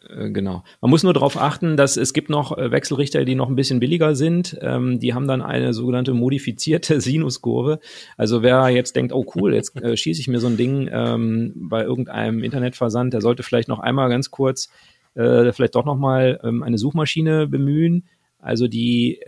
[0.09, 0.63] Äh, genau.
[0.81, 3.79] Man muss nur darauf achten, dass es gibt noch äh, Wechselrichter, die noch ein bisschen
[3.79, 4.57] billiger sind.
[4.61, 7.79] Ähm, die haben dann eine sogenannte modifizierte Sinuskurve.
[8.15, 11.53] Also wer jetzt denkt, oh cool, jetzt äh, schieße ich mir so ein Ding ähm,
[11.55, 14.69] bei irgendeinem Internetversand, der sollte vielleicht noch einmal ganz kurz
[15.15, 18.05] äh, vielleicht doch nochmal ähm, eine Suchmaschine bemühen.
[18.39, 19.19] Also die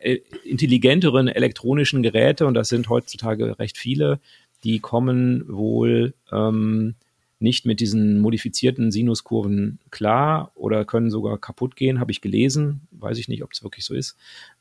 [0.00, 4.20] äh, intelligenteren elektronischen Geräte, und das sind heutzutage recht viele,
[4.62, 6.94] die kommen wohl ähm,
[7.42, 12.88] nicht mit diesen modifizierten Sinuskurven klar oder können sogar kaputt gehen, habe ich gelesen.
[12.92, 14.16] Weiß ich nicht, ob es wirklich so ist.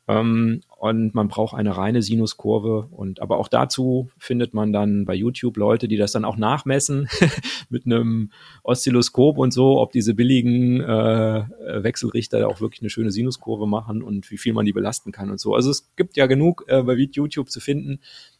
[0.07, 2.87] Ähm, und man braucht eine reine Sinuskurve.
[2.91, 7.07] Und aber auch dazu findet man dann bei YouTube Leute, die das dann auch nachmessen
[7.69, 8.31] mit einem
[8.63, 11.45] Oszilloskop und so, ob diese billigen äh,
[11.83, 15.39] Wechselrichter auch wirklich eine schöne Sinuskurve machen und wie viel man die belasten kann und
[15.39, 15.55] so.
[15.55, 17.99] Also es gibt ja genug äh, bei YouTube zu finden.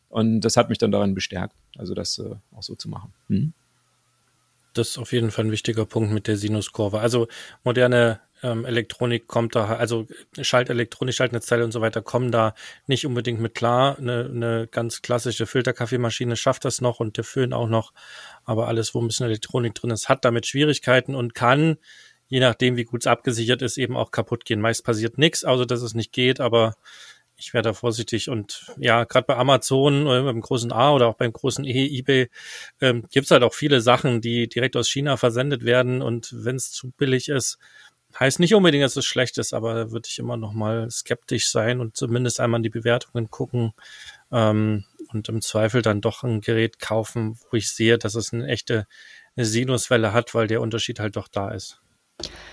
[0.09, 3.13] Und das hat mich dann daran bestärkt, also das äh, auch so zu machen.
[3.27, 3.53] Hm?
[4.73, 6.99] Das ist auf jeden Fall ein wichtiger Punkt mit der Sinuskurve.
[6.99, 7.27] Also
[7.63, 10.07] moderne ähm, Elektronik kommt da, also
[10.39, 12.53] Schaltelektronik, Schaltnetzteile und so weiter kommen da
[12.87, 13.97] nicht unbedingt mit klar.
[13.97, 17.93] Eine, eine ganz klassische Filterkaffeemaschine schafft das noch und der Föhn auch noch.
[18.43, 21.77] Aber alles, wo ein bisschen Elektronik drin ist, hat damit Schwierigkeiten und kann,
[22.27, 24.61] je nachdem, wie gut es abgesichert ist, eben auch kaputt gehen.
[24.61, 26.75] Meist passiert nichts, außer dass es nicht geht, aber
[27.41, 31.33] ich wäre da vorsichtig und ja, gerade bei Amazon beim großen A oder auch beim
[31.33, 32.29] großen E, eBay,
[32.79, 36.55] ähm, gibt es halt auch viele Sachen, die direkt aus China versendet werden und wenn
[36.55, 37.57] es zu billig ist,
[38.19, 41.49] heißt nicht unbedingt, dass es schlecht ist, aber da würde ich immer noch mal skeptisch
[41.49, 43.73] sein und zumindest einmal in die Bewertungen gucken
[44.31, 48.47] ähm, und im Zweifel dann doch ein Gerät kaufen, wo ich sehe, dass es eine
[48.47, 48.85] echte
[49.35, 51.81] eine Sinuswelle hat, weil der Unterschied halt doch da ist.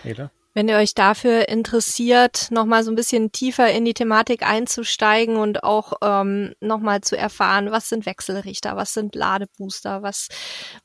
[0.04, 0.30] Eda?
[0.54, 5.62] Wenn ihr euch dafür interessiert, nochmal so ein bisschen tiefer in die Thematik einzusteigen und
[5.62, 10.28] auch ähm, nochmal zu erfahren, was sind Wechselrichter, was sind Ladebooster, was,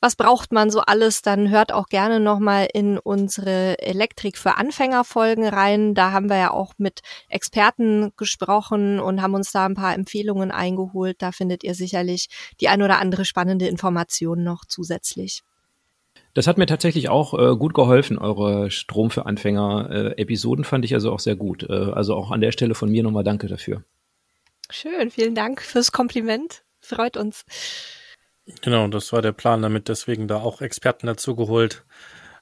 [0.02, 5.06] was braucht man so alles, dann hört auch gerne nochmal in unsere Elektrik für Anfänger
[5.06, 5.96] Folgen rein.
[5.96, 7.00] Da haben wir ja auch mit
[7.30, 11.22] Experten gesprochen und haben uns da ein paar Empfehlungen eingeholt.
[11.22, 12.28] Da findet ihr sicherlich
[12.60, 15.42] die ein oder andere spannende Information noch zusätzlich.
[16.34, 18.18] Das hat mir tatsächlich auch äh, gut geholfen.
[18.18, 21.64] Eure Strom für Anfänger-Episoden äh, fand ich also auch sehr gut.
[21.70, 23.84] Äh, also auch an der Stelle von mir nochmal danke dafür.
[24.70, 26.64] Schön, vielen Dank fürs Kompliment.
[26.80, 27.46] Freut uns.
[28.62, 31.86] Genau, das war der Plan, damit deswegen da auch Experten dazu geholt,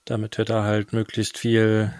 [0.06, 1.94] damit wir da halt möglichst viel,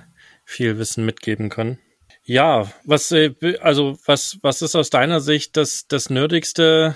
[0.46, 1.78] viel Wissen mitgeben können.
[2.24, 6.96] Ja, was, äh, also was, was ist aus deiner Sicht das, das Nerdigste,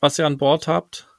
[0.00, 1.11] was ihr an Bord habt?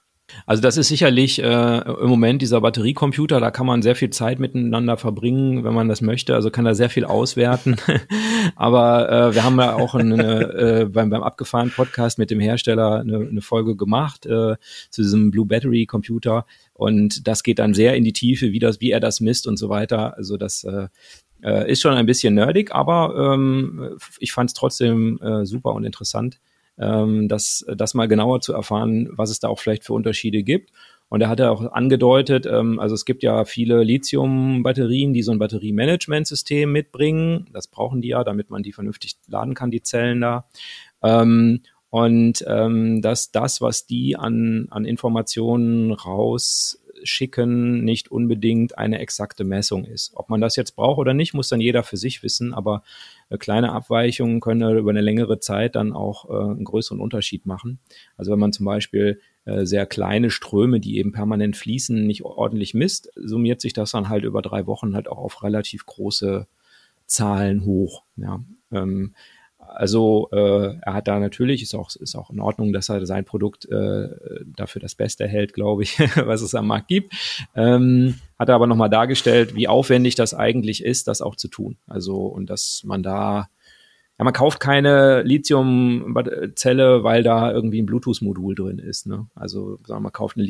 [0.45, 4.39] Also das ist sicherlich äh, im Moment dieser Batteriecomputer, da kann man sehr viel Zeit
[4.39, 6.34] miteinander verbringen, wenn man das möchte.
[6.34, 7.76] Also kann da sehr viel auswerten.
[8.55, 13.01] Aber äh, wir haben ja auch eine, äh, beim, beim abgefahren Podcast mit dem Hersteller
[13.01, 14.55] eine, eine Folge gemacht äh,
[14.89, 16.45] zu diesem Blue Battery Computer.
[16.74, 19.57] Und das geht dann sehr in die Tiefe, wie das, wie er das misst und
[19.57, 20.17] so weiter.
[20.17, 20.88] Also das äh,
[21.43, 25.84] äh ist schon ein bisschen nerdig, aber ähm, ich fand es trotzdem äh, super und
[25.84, 26.39] interessant
[26.78, 30.71] ähm, das, das mal genauer zu erfahren, was es da auch vielleicht für Unterschiede gibt.
[31.09, 35.32] Und er hat ja auch angedeutet, ähm, also es gibt ja viele Lithium-Batterien, die so
[35.32, 37.49] ein Batteriemanagementsystem mitbringen.
[37.53, 40.47] Das brauchen die ja, damit man die vernünftig laden kann, die Zellen da.
[41.03, 41.61] Ähm,
[41.91, 45.91] und ähm, dass das, was die an, an Informationen
[47.04, 50.12] rausschicken, nicht unbedingt eine exakte Messung ist.
[50.16, 52.84] Ob man das jetzt braucht oder nicht, muss dann jeder für sich wissen, aber
[53.30, 57.80] äh, kleine Abweichungen können über eine längere Zeit dann auch äh, einen größeren Unterschied machen.
[58.18, 62.74] Also wenn man zum Beispiel äh, sehr kleine Ströme, die eben permanent fließen, nicht ordentlich
[62.74, 66.47] misst, summiert sich das dann halt über drei Wochen halt auch auf relativ große
[67.06, 68.04] Zahlen hoch.
[68.16, 68.43] Ja.
[69.68, 73.26] Also äh, er hat da natürlich, ist auch, ist auch in Ordnung, dass er sein
[73.26, 74.09] Produkt äh,
[74.45, 77.14] dafür das Beste hält, glaube ich, was es am Markt gibt.
[77.55, 81.78] Ähm, hat er aber nochmal dargestellt, wie aufwendig das eigentlich ist, das auch zu tun.
[81.88, 83.47] Also und dass man da
[84.20, 89.07] ja, man kauft keine Lithium-Zelle, weil da irgendwie ein Bluetooth-Modul drin ist.
[89.07, 89.26] Ne?
[89.34, 90.45] Also sagen wir, man kauft eine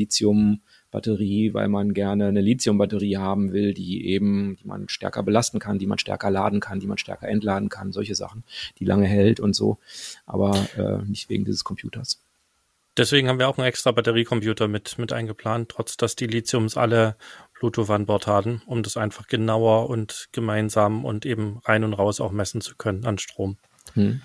[0.93, 5.79] Lithium-Batterie, weil man gerne eine Lithium-Batterie haben will, die eben, die man stärker belasten kann,
[5.79, 8.43] die man stärker laden kann, die man stärker entladen kann, solche Sachen,
[8.79, 9.79] die lange hält und so,
[10.25, 12.21] aber äh, nicht wegen dieses Computers.
[12.95, 17.15] Deswegen haben wir auch einen extra Batteriecomputer mit, mit eingeplant, trotz dass die Lithiums alle
[17.59, 22.21] Bluetooth an Bord haben, um das einfach genauer und gemeinsam und eben rein und raus
[22.21, 23.57] auch messen zu können an Strom.
[23.95, 24.21] Hm.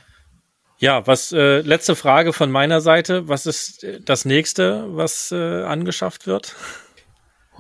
[0.81, 3.29] Ja, was äh, letzte Frage von meiner Seite.
[3.29, 6.55] Was ist äh, das nächste, was äh, angeschafft wird?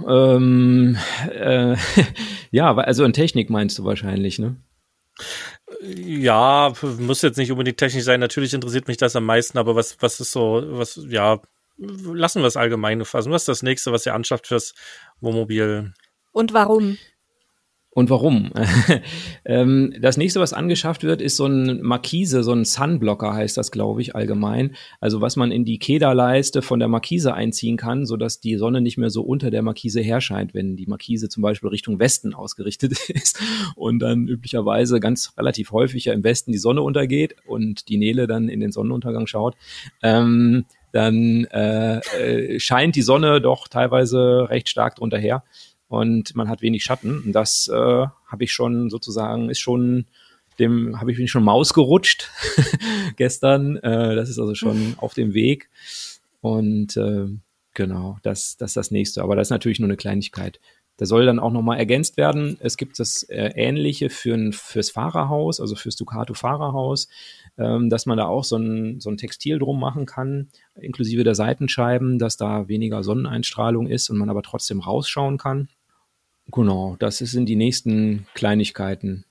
[0.06, 0.96] Ähm,
[1.30, 1.76] äh,
[2.52, 4.56] ja, also in Technik meinst du wahrscheinlich, ne?
[5.82, 8.20] Ja, muss jetzt nicht unbedingt technisch sein.
[8.20, 11.40] Natürlich interessiert mich das am meisten, aber was, was ist so, was, ja,
[11.76, 13.32] lassen wir es allgemein fassen.
[13.32, 14.74] Was ist das nächste, was ihr anschafft fürs
[15.20, 15.92] Wohnmobil?
[16.30, 16.98] Und warum?
[17.98, 18.52] Und warum?
[19.44, 23.72] ähm, das nächste, was angeschafft wird, ist so ein Markise, so ein Sunblocker heißt das,
[23.72, 24.76] glaube ich, allgemein.
[25.00, 28.98] Also was man in die Kederleiste von der Markise einziehen kann, sodass die Sonne nicht
[28.98, 33.40] mehr so unter der Markise herscheint, wenn die Markise zum Beispiel Richtung Westen ausgerichtet ist
[33.74, 38.28] und dann üblicherweise ganz relativ häufig ja im Westen die Sonne untergeht und die Nele
[38.28, 39.56] dann in den Sonnenuntergang schaut.
[40.04, 45.42] Ähm, dann äh, äh, scheint die Sonne doch teilweise recht stark drunter her
[45.88, 47.22] und man hat wenig Schatten.
[47.24, 50.06] Und das äh, habe ich schon sozusagen, ist schon
[50.58, 52.30] dem habe ich bin schon Maus gerutscht
[53.16, 53.76] gestern.
[53.76, 55.70] Äh, das ist also schon auf dem Weg.
[56.40, 57.26] Und äh,
[57.74, 59.22] genau, das, das ist das nächste.
[59.22, 60.60] Aber das ist natürlich nur eine Kleinigkeit.
[60.96, 62.56] Da soll dann auch nochmal ergänzt werden.
[62.58, 67.08] Es gibt das äh, Ähnliche für ein, fürs Fahrerhaus, also fürs Ducato Fahrerhaus,
[67.56, 71.36] ähm, dass man da auch so ein, so ein Textil drum machen kann, inklusive der
[71.36, 75.68] Seitenscheiben, dass da weniger Sonneneinstrahlung ist und man aber trotzdem rausschauen kann.
[76.52, 79.24] Genau, das sind die nächsten Kleinigkeiten.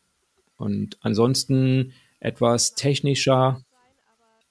[0.58, 3.62] Und ansonsten etwas technischer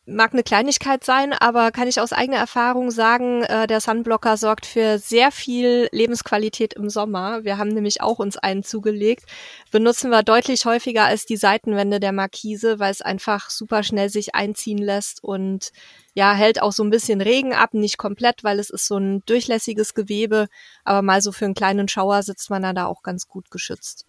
[0.07, 4.64] mag eine Kleinigkeit sein, aber kann ich aus eigener Erfahrung sagen, äh, der Sunblocker sorgt
[4.64, 7.42] für sehr viel Lebensqualität im Sommer.
[7.42, 9.24] Wir haben nämlich auch uns einen zugelegt.
[9.72, 14.36] Benutzen wir deutlich häufiger als die Seitenwände der Markise, weil es einfach super schnell sich
[14.36, 15.72] einziehen lässt und
[16.14, 19.22] ja, hält auch so ein bisschen Regen ab, nicht komplett, weil es ist so ein
[19.26, 20.46] durchlässiges Gewebe,
[20.84, 24.07] aber mal so für einen kleinen Schauer sitzt man da auch ganz gut geschützt.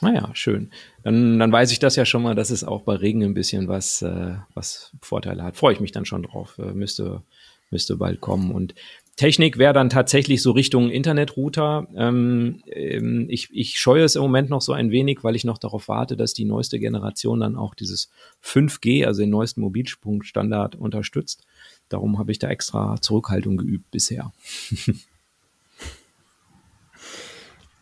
[0.00, 0.70] Naja, ah schön.
[1.02, 3.68] Dann, dann weiß ich das ja schon mal, dass es auch bei Regen ein bisschen
[3.68, 5.56] was, äh, was Vorteile hat.
[5.56, 6.58] Freue ich mich dann schon drauf.
[6.58, 7.22] Äh, müsste,
[7.70, 8.50] müsste bald kommen.
[8.50, 8.74] Und
[9.16, 11.86] Technik wäre dann tatsächlich so Richtung Internetrouter.
[11.96, 15.58] Ähm, ähm, ich, ich scheue es im Moment noch so ein wenig, weil ich noch
[15.58, 18.10] darauf warte, dass die neueste Generation dann auch dieses
[18.42, 21.46] 5G, also den neuesten Mobilfunkstandard unterstützt.
[21.88, 24.32] Darum habe ich da extra Zurückhaltung geübt bisher.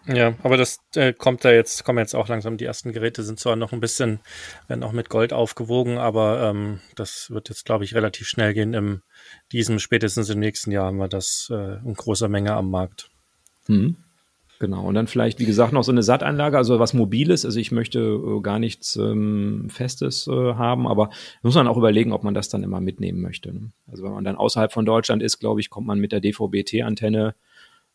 [0.07, 2.57] Ja, aber das äh, kommt da jetzt, kommen jetzt auch langsam.
[2.57, 4.19] Die ersten Geräte sind zwar noch ein bisschen,
[4.67, 8.75] werden auch mit Gold aufgewogen, aber ähm, das wird jetzt, glaube ich, relativ schnell gehen.
[8.75, 9.03] Im
[9.53, 13.11] diesem, spätestens im nächsten Jahr haben wir das äh, in großer Menge am Markt.
[13.67, 13.97] Hm.
[14.63, 14.85] Genau.
[14.85, 17.45] Und dann vielleicht, wie gesagt, noch so eine Sattanlage, also was Mobiles.
[17.45, 21.11] Also ich möchte äh, gar nichts ähm, Festes äh, haben, aber
[21.43, 23.53] muss man auch überlegen, ob man das dann immer mitnehmen möchte.
[23.53, 23.73] Ne?
[23.89, 27.35] Also wenn man dann außerhalb von Deutschland ist, glaube ich, kommt man mit der DVB-T-Antenne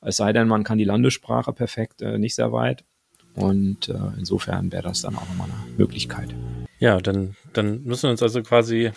[0.02, 2.84] es sei denn, man kann die Landessprache perfekt, äh, nicht sehr weit.
[3.34, 6.34] Und äh, insofern wäre das dann auch nochmal eine Möglichkeit.
[6.80, 8.91] Ja, dann, dann müssen wir uns also quasi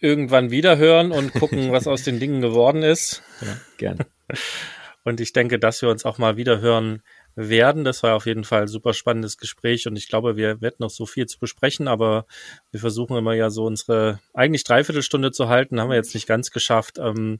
[0.00, 3.22] irgendwann wieder hören und gucken, was aus den Dingen geworden ist.
[3.40, 4.06] Ja, gerne.
[5.02, 7.02] Und ich denke, dass wir uns auch mal wieder hören
[7.34, 7.84] werden.
[7.84, 10.90] Das war auf jeden Fall ein super spannendes Gespräch und ich glaube, wir werden noch
[10.90, 12.26] so viel zu besprechen, aber
[12.70, 16.50] wir versuchen immer ja so unsere eigentlich Dreiviertelstunde zu halten, haben wir jetzt nicht ganz
[16.50, 16.98] geschafft.
[16.98, 17.38] Ähm,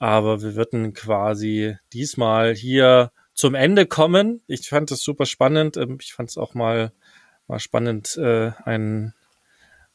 [0.00, 4.42] aber wir würden quasi diesmal hier zum Ende kommen.
[4.46, 5.76] Ich fand es super spannend.
[5.76, 6.92] Ähm, ich fand es auch mal,
[7.46, 9.14] mal spannend, äh, einen,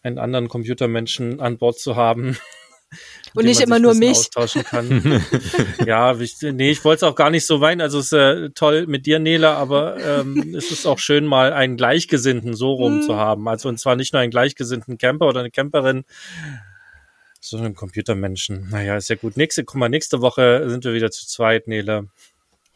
[0.04, 2.38] einen anderen Computermenschen an Bord zu haben.
[3.34, 4.12] Und nicht immer nur mich.
[4.12, 5.26] Austauschen kann.
[5.86, 7.82] ja, ich, nee, ich wollte es auch gar nicht so weinen.
[7.82, 11.52] Also es ist äh, toll mit dir, Nela, aber ähm, es ist auch schön, mal
[11.52, 13.18] einen Gleichgesinnten so rum zu mhm.
[13.18, 13.48] haben.
[13.48, 16.06] Also und zwar nicht nur einen gleichgesinnten Camper oder eine Camperin,
[17.50, 18.70] so ein Computermenschen.
[18.70, 19.38] Naja, ist ja gut.
[19.38, 22.08] Nächste, guck mal, nächste Woche sind wir wieder zu zweit, Nele.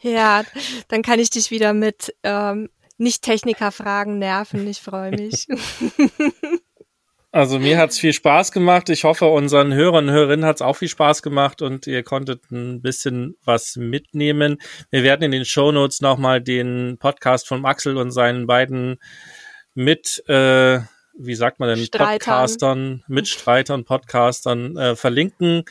[0.02, 0.44] Ja,
[0.88, 4.68] dann kann ich dich wieder mit ähm, Nicht-Techniker-Fragen nerven.
[4.68, 5.48] Ich freue mich.
[7.32, 8.90] Also mir hat's viel Spaß gemacht.
[8.90, 12.82] Ich hoffe, unseren Hörern und Hörerinnen hat's auch viel Spaß gemacht und ihr konntet ein
[12.82, 14.58] bisschen was mitnehmen.
[14.90, 18.98] Wir werden in den Show Notes nochmal den Podcast von Axel und seinen beiden
[19.76, 20.80] mit, äh,
[21.20, 22.18] wie sagt man denn, Streitern.
[22.18, 25.64] Podcastern, Mitstreitern, Podcastern äh, verlinken.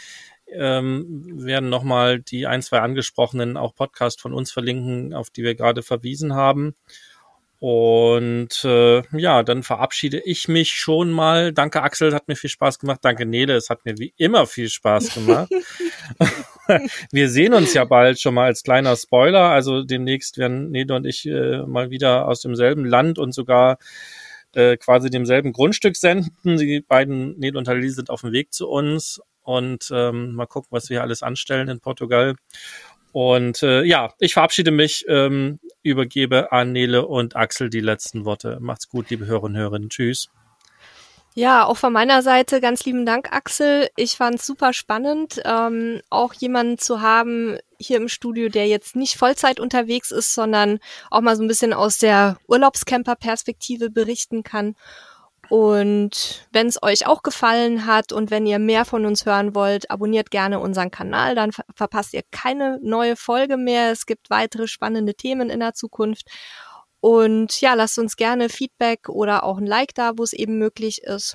[0.50, 5.54] Ähm, werden nochmal die ein, zwei angesprochenen auch Podcast von uns verlinken, auf die wir
[5.54, 6.74] gerade verwiesen haben.
[7.60, 11.52] Und äh, ja, dann verabschiede ich mich schon mal.
[11.52, 13.00] Danke Axel, hat mir viel Spaß gemacht.
[13.02, 15.50] Danke Nele, es hat mir wie immer viel Spaß gemacht.
[17.12, 19.50] Wir sehen uns ja bald schon mal als kleiner Spoiler.
[19.50, 23.78] Also demnächst werden Nele und ich äh, mal wieder aus demselben Land und sogar
[24.54, 26.56] äh, quasi demselben Grundstück senden.
[26.58, 30.68] Die beiden Nele und Halil sind auf dem Weg zu uns und ähm, mal gucken,
[30.70, 32.34] was wir alles anstellen in Portugal.
[33.12, 38.58] Und äh, ja, ich verabschiede mich, ähm, übergebe an Nele und Axel die letzten Worte.
[38.60, 39.88] Macht's gut, liebe Hörerinnen und Hörer.
[39.88, 40.28] Tschüss.
[41.38, 43.88] Ja, auch von meiner Seite ganz lieben Dank, Axel.
[43.94, 49.16] Ich fand's super spannend, ähm, auch jemanden zu haben hier im Studio, der jetzt nicht
[49.16, 50.80] Vollzeit unterwegs ist, sondern
[51.12, 54.74] auch mal so ein bisschen aus der Urlaubscamper-Perspektive berichten kann.
[55.48, 59.92] Und wenn es euch auch gefallen hat und wenn ihr mehr von uns hören wollt,
[59.92, 63.92] abonniert gerne unseren Kanal, dann ver verpasst ihr keine neue Folge mehr.
[63.92, 66.26] Es gibt weitere spannende Themen in der Zukunft.
[67.00, 71.02] Und ja, lasst uns gerne Feedback oder auch ein Like da, wo es eben möglich
[71.02, 71.34] ist.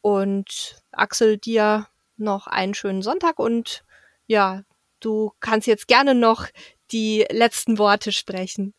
[0.00, 1.86] Und Axel, dir
[2.16, 3.84] noch einen schönen Sonntag und
[4.26, 4.62] ja,
[5.00, 6.46] du kannst jetzt gerne noch
[6.90, 8.72] die letzten Worte sprechen.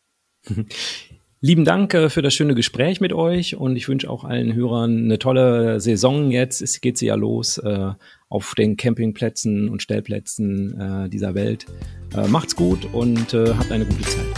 [1.40, 5.04] Lieben Dank äh, für das schöne Gespräch mit euch und ich wünsche auch allen Hörern
[5.04, 6.62] eine tolle Saison jetzt.
[6.62, 7.92] Es geht sie ja los äh,
[8.28, 11.66] auf den Campingplätzen und Stellplätzen äh, dieser Welt.
[12.28, 14.37] Macht's gut und habt eine gute Zeit.